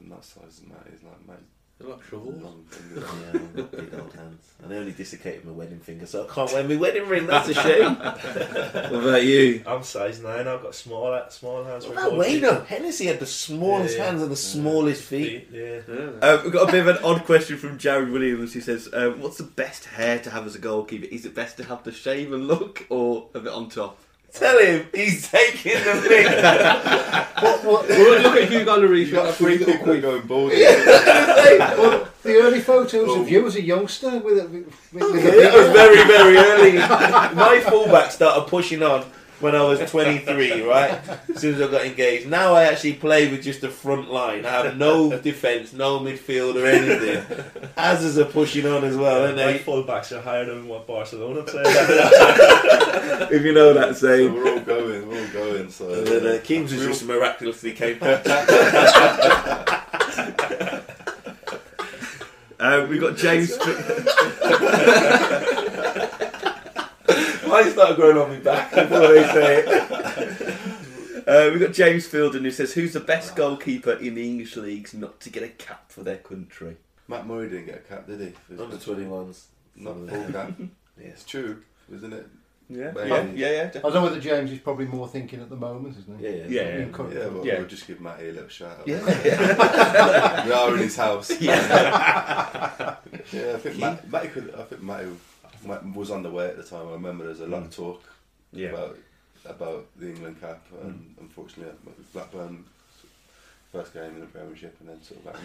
[0.03, 1.01] I'm that size as Matt is.
[1.03, 1.41] Like Matt,
[1.79, 2.41] They're like shovels.
[2.41, 3.03] long fingers.
[3.33, 6.33] Yeah, I've got big old hands, and they only dislocated my wedding finger, so I
[6.33, 7.25] can't wear my wedding ring.
[7.25, 7.95] That's a shame.
[7.95, 9.63] what about you?
[9.65, 10.45] I'm size nine.
[10.47, 11.85] I've got small small hands.
[11.85, 12.47] What for about goalkeeper.
[12.47, 12.65] Wayno?
[12.65, 14.09] Hennessey had the smallest Yeah, yeah.
[14.09, 15.47] hands and the smallest feet.
[15.53, 15.79] Yeah.
[16.21, 18.53] Uh, we've got a bit of an odd question from Jared Williams.
[18.53, 21.07] He says, um, "What's the best hair to have as a goalkeeper?
[21.09, 23.97] Is it best to have the shaven look or have it on top?"
[24.33, 27.25] Tell him he's taking the thing.
[27.39, 29.07] What, what, Well, look at Hugo Lloris.
[29.07, 30.51] You got three that people quick- going bald.
[30.51, 33.25] well, the early photos of oh.
[33.25, 36.73] you as a youngster with a, with, with a It was very, very early.
[36.79, 39.05] My fullback started pushing on
[39.39, 40.99] when I was 23, right?
[41.33, 42.27] As soon as I got engaged.
[42.27, 44.45] Now I actually play with just the front line.
[44.45, 47.23] I have no defence, no midfield or anything.
[47.77, 49.59] As is are pushing on as well, aren't My they?
[49.59, 51.63] fullbacks are higher than what Barcelona play.
[53.31, 54.33] If you know that So saying.
[54.33, 55.69] we're all going, we're all going.
[55.69, 58.25] So And then uh, Keames has just miraculously came back.
[62.59, 63.55] Uh, we've got James.
[67.49, 71.27] Mine started growing on me back before they say it.
[71.27, 74.93] Uh, we've got James Fielden who says, "Who's the best goalkeeper in the English leagues
[74.93, 76.77] not to get a cap for their country?"
[77.07, 78.27] Matt Murray didn't get a cap, did he?
[78.29, 79.45] For his Under 21s.
[79.75, 80.51] Not full cap.
[81.01, 81.07] Yeah.
[81.07, 82.27] It's true, isn't it?
[82.69, 83.09] Yeah, Maybe.
[83.09, 83.51] yeah, yeah.
[83.51, 83.67] yeah.
[83.77, 86.25] I don't know whether James is probably more thinking at the moment, isn't he?
[86.25, 86.45] Yeah, yeah.
[86.49, 87.57] Yeah, In current- Yeah, but Yeah.
[87.59, 88.87] we'll just give Matty a little shout out.
[88.87, 90.45] Yeah.
[90.45, 91.31] we are in his house.
[91.41, 91.55] Yeah.
[93.31, 94.53] Yeah, I think Matt, Matty could.
[94.55, 95.15] I think Matty, Matty
[95.65, 96.87] was on the way at the time.
[96.87, 98.03] I remember there was a lot of talk
[98.51, 98.69] Yeah.
[98.69, 98.97] about
[99.45, 102.65] about the England cap, and unfortunately, uh, Blackburn
[103.71, 105.35] first game in the Premiership, and then sort of back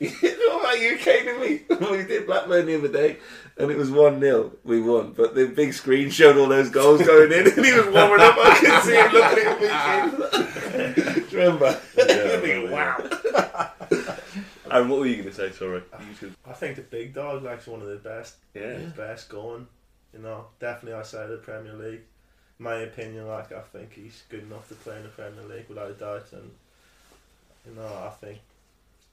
[0.00, 0.08] in.
[0.10, 0.96] What about you
[1.40, 1.62] me?
[1.96, 3.16] we did Blackburn the other day,
[3.56, 4.52] and it was 1 0.
[4.64, 7.86] We won, but the big screen showed all those goals going in, and he was
[7.86, 8.36] warming up.
[8.38, 11.02] I could see him looking at me.
[11.30, 11.80] Do you remember?
[11.96, 12.70] Yeah, think,
[13.32, 13.69] yeah.
[14.70, 14.80] Wow.
[14.80, 15.50] And what were you going to say?
[15.52, 15.82] Sorry.
[16.46, 18.78] I think the big dog like one of the best, Yeah.
[18.78, 19.66] the best going.
[20.12, 22.00] You know, definitely outside of the Premier League.
[22.58, 25.90] My opinion, like I think he's good enough to play in the Premier League without
[25.90, 26.50] a doubt, and
[27.66, 28.38] you know I think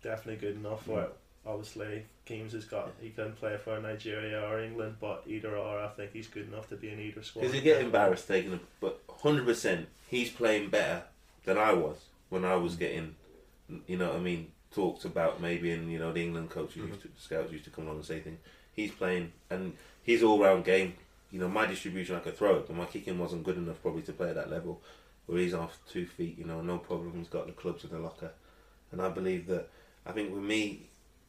[0.03, 0.85] definitely good enough.
[0.85, 0.93] Mm.
[0.93, 1.07] Where
[1.45, 5.87] obviously Keames has got he can play for Nigeria or England, but either or I
[5.89, 7.43] think he's good enough to be in either squad.
[7.43, 11.03] Because you get embarrassed taking him, but 100% he's playing better
[11.45, 11.95] than I was
[12.29, 13.15] when I was getting,
[13.87, 16.99] you know what I mean, talked about maybe, and you know, the England coaches, used
[16.99, 17.15] mm-hmm.
[17.15, 18.39] to, scouts used to come along and say things.
[18.73, 20.93] He's playing, and his all round game,
[21.31, 24.03] you know, my distribution, I could throw it, but my kicking wasn't good enough probably
[24.03, 24.81] to play at that level.
[25.25, 27.99] Where he's off two feet, you know, no problem, he's got the clubs in the
[27.99, 28.31] locker.
[28.91, 29.67] And I believe that,
[30.05, 30.83] I think with me,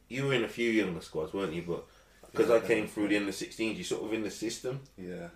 [0.07, 1.63] you were in a few younger squads, weren't you?
[1.63, 1.85] But
[2.31, 4.79] because I came through the under 16s, you're sort of in the system.
[4.97, 5.27] Yeah,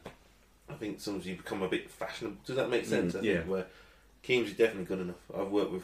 [0.69, 2.37] I think sometimes you become a bit fashionable.
[2.45, 3.15] Does that make mm, sense?
[3.15, 3.37] I yeah.
[3.39, 3.65] think where
[4.21, 5.15] Keames is definitely good enough.
[5.37, 5.83] I've worked with.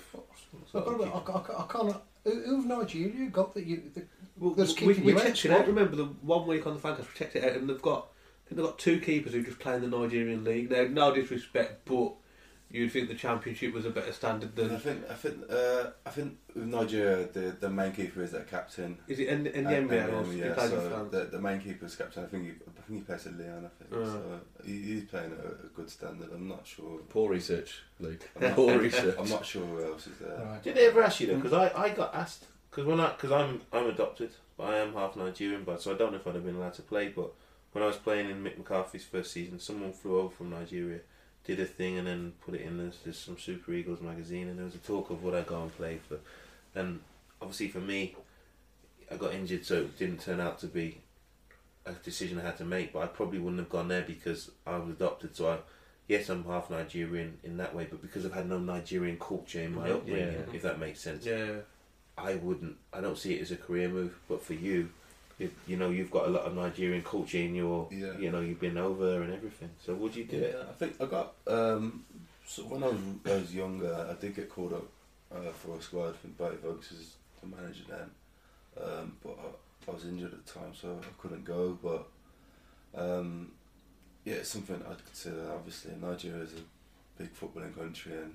[0.74, 1.96] I, I, I, I can't.
[2.24, 3.84] Who, who've Nigeria got that you?
[3.96, 4.08] That,
[4.38, 5.68] Well, that's we, keeping we you checked it out.
[5.68, 8.10] Remember the one week on the fancast, we checked it out, and they've got,
[8.46, 10.70] I think they've got two keepers who just play in the Nigerian league.
[10.72, 12.14] Now, no disrespect, but
[12.72, 14.80] you'd think the championship was a better standard And I than.
[14.80, 18.98] think I think uh, I think with Nigeria, the the main keeper is their captain.
[19.08, 20.04] Is it in, in the And- NBA?
[20.06, 22.24] and, or yeah, so the, the main keeper's captain.
[22.24, 23.66] I think he, I think he plays at Leon.
[23.70, 24.06] I think Uh.
[24.12, 24.40] so.
[24.66, 26.30] He, he's playing at a, a good standard.
[26.34, 27.00] I'm not sure.
[27.10, 28.22] Poor research, Luke.
[28.36, 29.16] I'm not, Poor research.
[29.20, 30.38] I'm not sure who else is there.
[30.46, 30.62] Right.
[30.64, 31.36] Did they ever ask you though?
[31.38, 34.94] Because I, I got asked because when I because I'm I'm adopted, but I am
[34.94, 37.08] half Nigerian, but so I don't know if I'd have been allowed to play.
[37.10, 37.32] But
[37.72, 41.00] when I was playing in Mick McCarthy's first season, someone flew over from Nigeria
[41.46, 44.58] did a thing and then put it in this, this some Super Eagles magazine, and
[44.58, 46.20] there was a talk of would I go and play for,
[46.80, 47.00] and
[47.42, 48.16] obviously for me,
[49.12, 51.00] I got injured, so it didn't turn out to be
[51.86, 52.94] a decision I had to make.
[52.94, 55.36] But I probably wouldn't have gone there because I was adopted.
[55.36, 55.58] So I,
[56.08, 59.74] yes, I'm half Nigerian in that way, but because I've had no Nigerian culture in
[59.74, 60.54] my upbringing, Yeah.
[60.54, 61.62] if that makes sense, Yeah.
[62.18, 62.76] I wouldn't.
[62.94, 64.20] I don't see it as a career move.
[64.28, 64.90] But for you,
[65.40, 67.88] you, you know, you've got a lot of Nigerian culture in your.
[67.92, 68.18] Yeah.
[68.18, 69.70] You know, you've been over and everything.
[69.84, 70.68] So would you do Yeah, it?
[70.70, 71.34] I think I got.
[71.48, 72.06] Um,
[72.46, 74.86] so when I was, I was younger, I did get called up
[75.34, 76.10] uh, for a squad.
[76.10, 80.46] I think Berti Vogts is the manager then, um, but I, I was injured at
[80.46, 81.78] the time, so I couldn't go.
[81.82, 82.08] But
[83.02, 83.52] um,
[84.26, 85.52] yeah, it's something I'd consider.
[85.54, 88.34] Obviously, Nigeria is a big footballing country and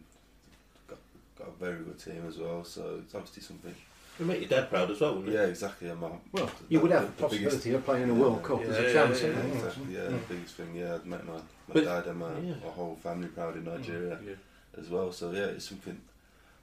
[0.88, 0.98] got
[1.38, 2.64] got a very good team as well.
[2.64, 3.74] So it's obviously something.
[4.18, 5.90] You make your dad proud as well, wouldn't Yeah, exactly.
[5.90, 8.62] I'm, Well, you would have the the biggest- possibility of playing in a World Cup
[8.62, 9.22] as Yeah, a yeah, chance.
[9.22, 9.54] yeah, isn't Yeah, it?
[9.56, 9.94] exactly.
[9.94, 10.74] Yeah, the biggest thing.
[10.76, 12.54] Yeah, I'd make my, my But- dad and my, Yeah.
[12.64, 14.34] my whole family proud in Nigeria Yeah.
[14.78, 15.10] as well.
[15.12, 16.00] So yeah, it's something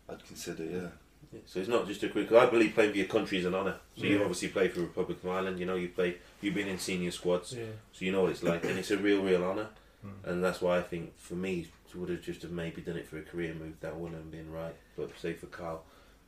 [0.08, 0.64] I'd consider.
[0.64, 0.88] Yeah.
[1.34, 2.26] Yeah, So it's not just a career.
[2.26, 3.78] 'cause I believe playing for your country is an honour.
[3.98, 5.60] So you obviously play for Republic of Ireland.
[5.60, 6.18] You know you play.
[6.42, 7.66] You've been in senior squads, Yeah.
[7.94, 9.68] so you know what it's like, and it's a real, real honour.
[10.06, 10.30] Mm.
[10.30, 13.18] And that's why I think for me, would have just have maybe done it for
[13.18, 13.74] a career move.
[13.82, 14.74] That wouldn't have been right.
[14.98, 15.84] But say for Carl,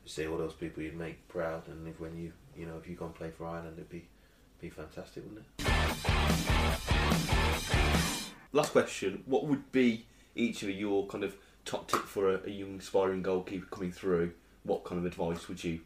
[0.06, 2.95] say all those people you'd make proud, and if when you, you know, if you
[2.95, 4.08] go and play for Ireland, it'd be,
[4.62, 5.68] be fantastic, wouldn't it?
[8.51, 11.36] Last question: What would be each of your kind of
[11.66, 14.34] top tip for a, a young aspiring goalkeeper coming through?
[14.64, 15.82] What kind of advice would you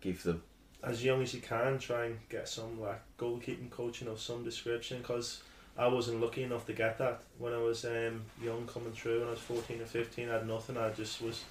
[0.00, 0.42] give them?
[0.82, 4.98] as young as you can, try and get some like goalkeeping coaching of some description
[4.98, 5.42] because
[5.78, 9.20] I wasn't lucky enough to get that when I was um, young coming through.
[9.20, 10.76] When I was fourteen or fifteen, I had nothing.
[10.76, 11.44] I just was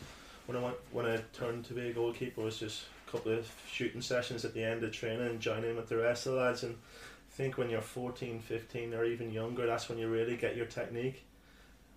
[0.45, 3.33] when I went when I turned to be a goalkeeper it was just a couple
[3.33, 6.39] of shooting sessions at the end of training and joining with the rest of the
[6.39, 6.63] lads.
[6.63, 10.55] And I think when you're 14, 15 or even younger, that's when you really get
[10.55, 11.23] your technique.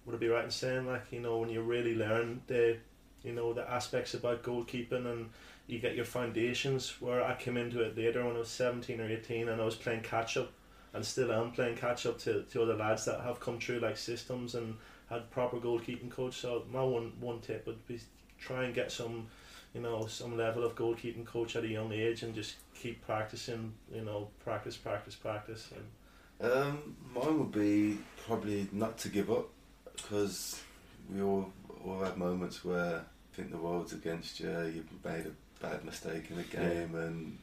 [0.05, 2.77] Would it be right in saying like you know when you really learn the
[3.23, 5.31] you know the aspects about goalkeeping and
[5.67, 9.09] you get your foundations where I came into it later when I was 17 or
[9.09, 10.53] 18 and I was playing catch up
[10.93, 13.97] and still am playing catch up to, to other lads that have come through like
[13.97, 14.77] systems and
[15.09, 17.99] had proper goalkeeping coach so my one one tip would be
[18.47, 19.27] try and get some
[19.75, 23.73] you know some level of goalkeeping coach at a young age and just keep practicing
[23.93, 29.49] you know practice practice practice and Um, mine would be probably not to give up
[29.97, 30.61] because
[31.13, 31.53] we all
[31.85, 34.51] all have moments where I think the world's against you.
[34.75, 37.39] You've made a bad mistake in a game, and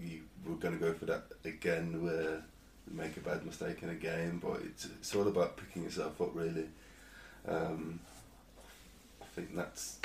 [0.00, 2.42] you were going to go for that again, where
[2.86, 4.40] you make a bad mistake in a game.
[4.42, 6.68] But it's it's all about picking yourself up, really.
[7.46, 8.00] Um,
[9.22, 9.98] I think that's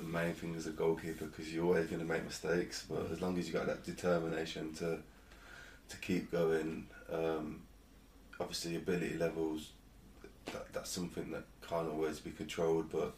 [0.00, 2.84] the main thing as a goalkeeper because you're always going to make mistakes.
[2.88, 4.98] But as long as you got that determination to
[5.90, 6.86] to keep going.
[7.12, 7.62] Um,
[8.38, 9.70] obviously, ability levels,
[10.46, 13.12] that, that's something that can't always be controlled, but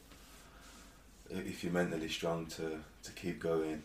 [1.31, 3.83] if you're mentally strong to, to keep going,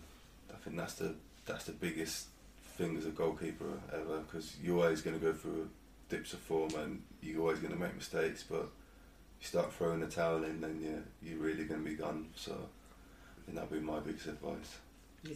[0.52, 1.14] I think that's the
[1.46, 2.28] that's the biggest
[2.76, 5.70] thing as a goalkeeper ever because you're always going to go through
[6.10, 8.64] dips of form and you're always going to make mistakes, but
[9.40, 12.28] you start throwing the towel in, then you're, you're really going to be gone.
[12.36, 12.58] So
[13.48, 14.78] I think that'd be my biggest advice.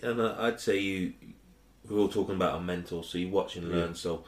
[0.03, 1.13] And uh, I'd say you,
[1.89, 3.89] we're all talking about a mentor, so you watch and learn.
[3.89, 3.95] Yeah.
[3.95, 4.23] So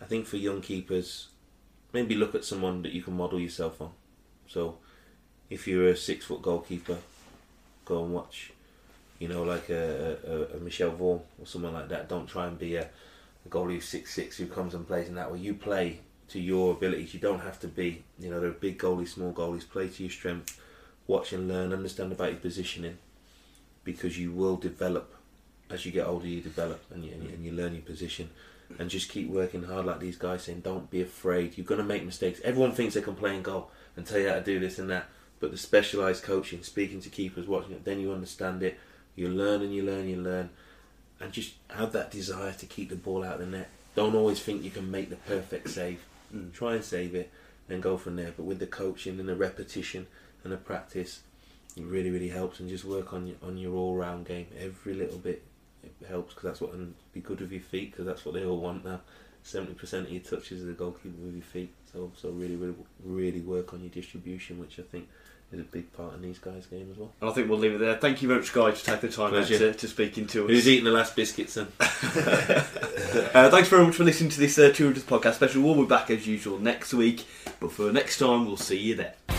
[0.00, 1.28] I think for young keepers,
[1.92, 3.90] maybe look at someone that you can model yourself on.
[4.46, 4.78] So
[5.50, 6.98] if you're a six foot goalkeeper,
[7.84, 8.52] go and watch,
[9.18, 12.08] you know, like a, a, a Michel Vorm or someone like that.
[12.08, 12.88] Don't try and be a,
[13.44, 15.38] a goalie who's six six who comes and plays in that way.
[15.38, 17.14] You play to your abilities.
[17.14, 19.68] You don't have to be, you know, there are big goalies, small goalies.
[19.68, 20.60] Play to your strength.
[21.06, 21.72] Watch and learn.
[21.72, 22.98] Understand about your positioning,
[23.88, 25.14] because you will develop
[25.70, 26.26] as you get older.
[26.26, 28.28] You develop and you, and you, and you learn your position.
[28.78, 30.60] And just keep working hard, like these guys saying.
[30.60, 31.56] Don't be afraid.
[31.56, 32.38] You're gonna make mistakes.
[32.44, 34.90] Everyone thinks they can play and goal and tell you how to do this and
[34.90, 35.06] that.
[35.40, 38.78] But the specialised coaching, speaking to keepers, watching it, then you understand it.
[39.16, 40.50] You learn and you learn, and you learn,
[41.18, 43.70] and just have that desire to keep the ball out of the net.
[43.94, 46.04] Don't always think you can make the perfect save.
[46.34, 46.52] Mm.
[46.52, 47.30] Try and save it,
[47.68, 48.34] then go from there.
[48.36, 50.08] But with the coaching and the repetition
[50.44, 51.20] and the practice,
[51.76, 52.60] it really, really helps.
[52.60, 54.46] And just work on your, on your all round game.
[54.58, 55.42] Every little bit
[55.82, 58.44] it helps because that's what and be good with your feet because that's what they
[58.44, 59.00] all want now.
[59.42, 61.72] Seventy percent of your touches as a goalkeeper with your feet.
[61.92, 65.08] So so really, really, really work on your distribution, which I think
[65.52, 67.12] is a big part in these guys' game as well.
[67.20, 67.96] And I think we'll leave it there.
[67.96, 70.50] Thank you very much, guys, for taking the time out to, to speaking to us.
[70.50, 71.68] Who's eating the last biscuits then?
[73.34, 75.62] Uh, thanks very much for listening to this uh, 200th podcast special.
[75.62, 77.26] We'll be back as usual next week,
[77.60, 79.37] but for next time, we'll see you there.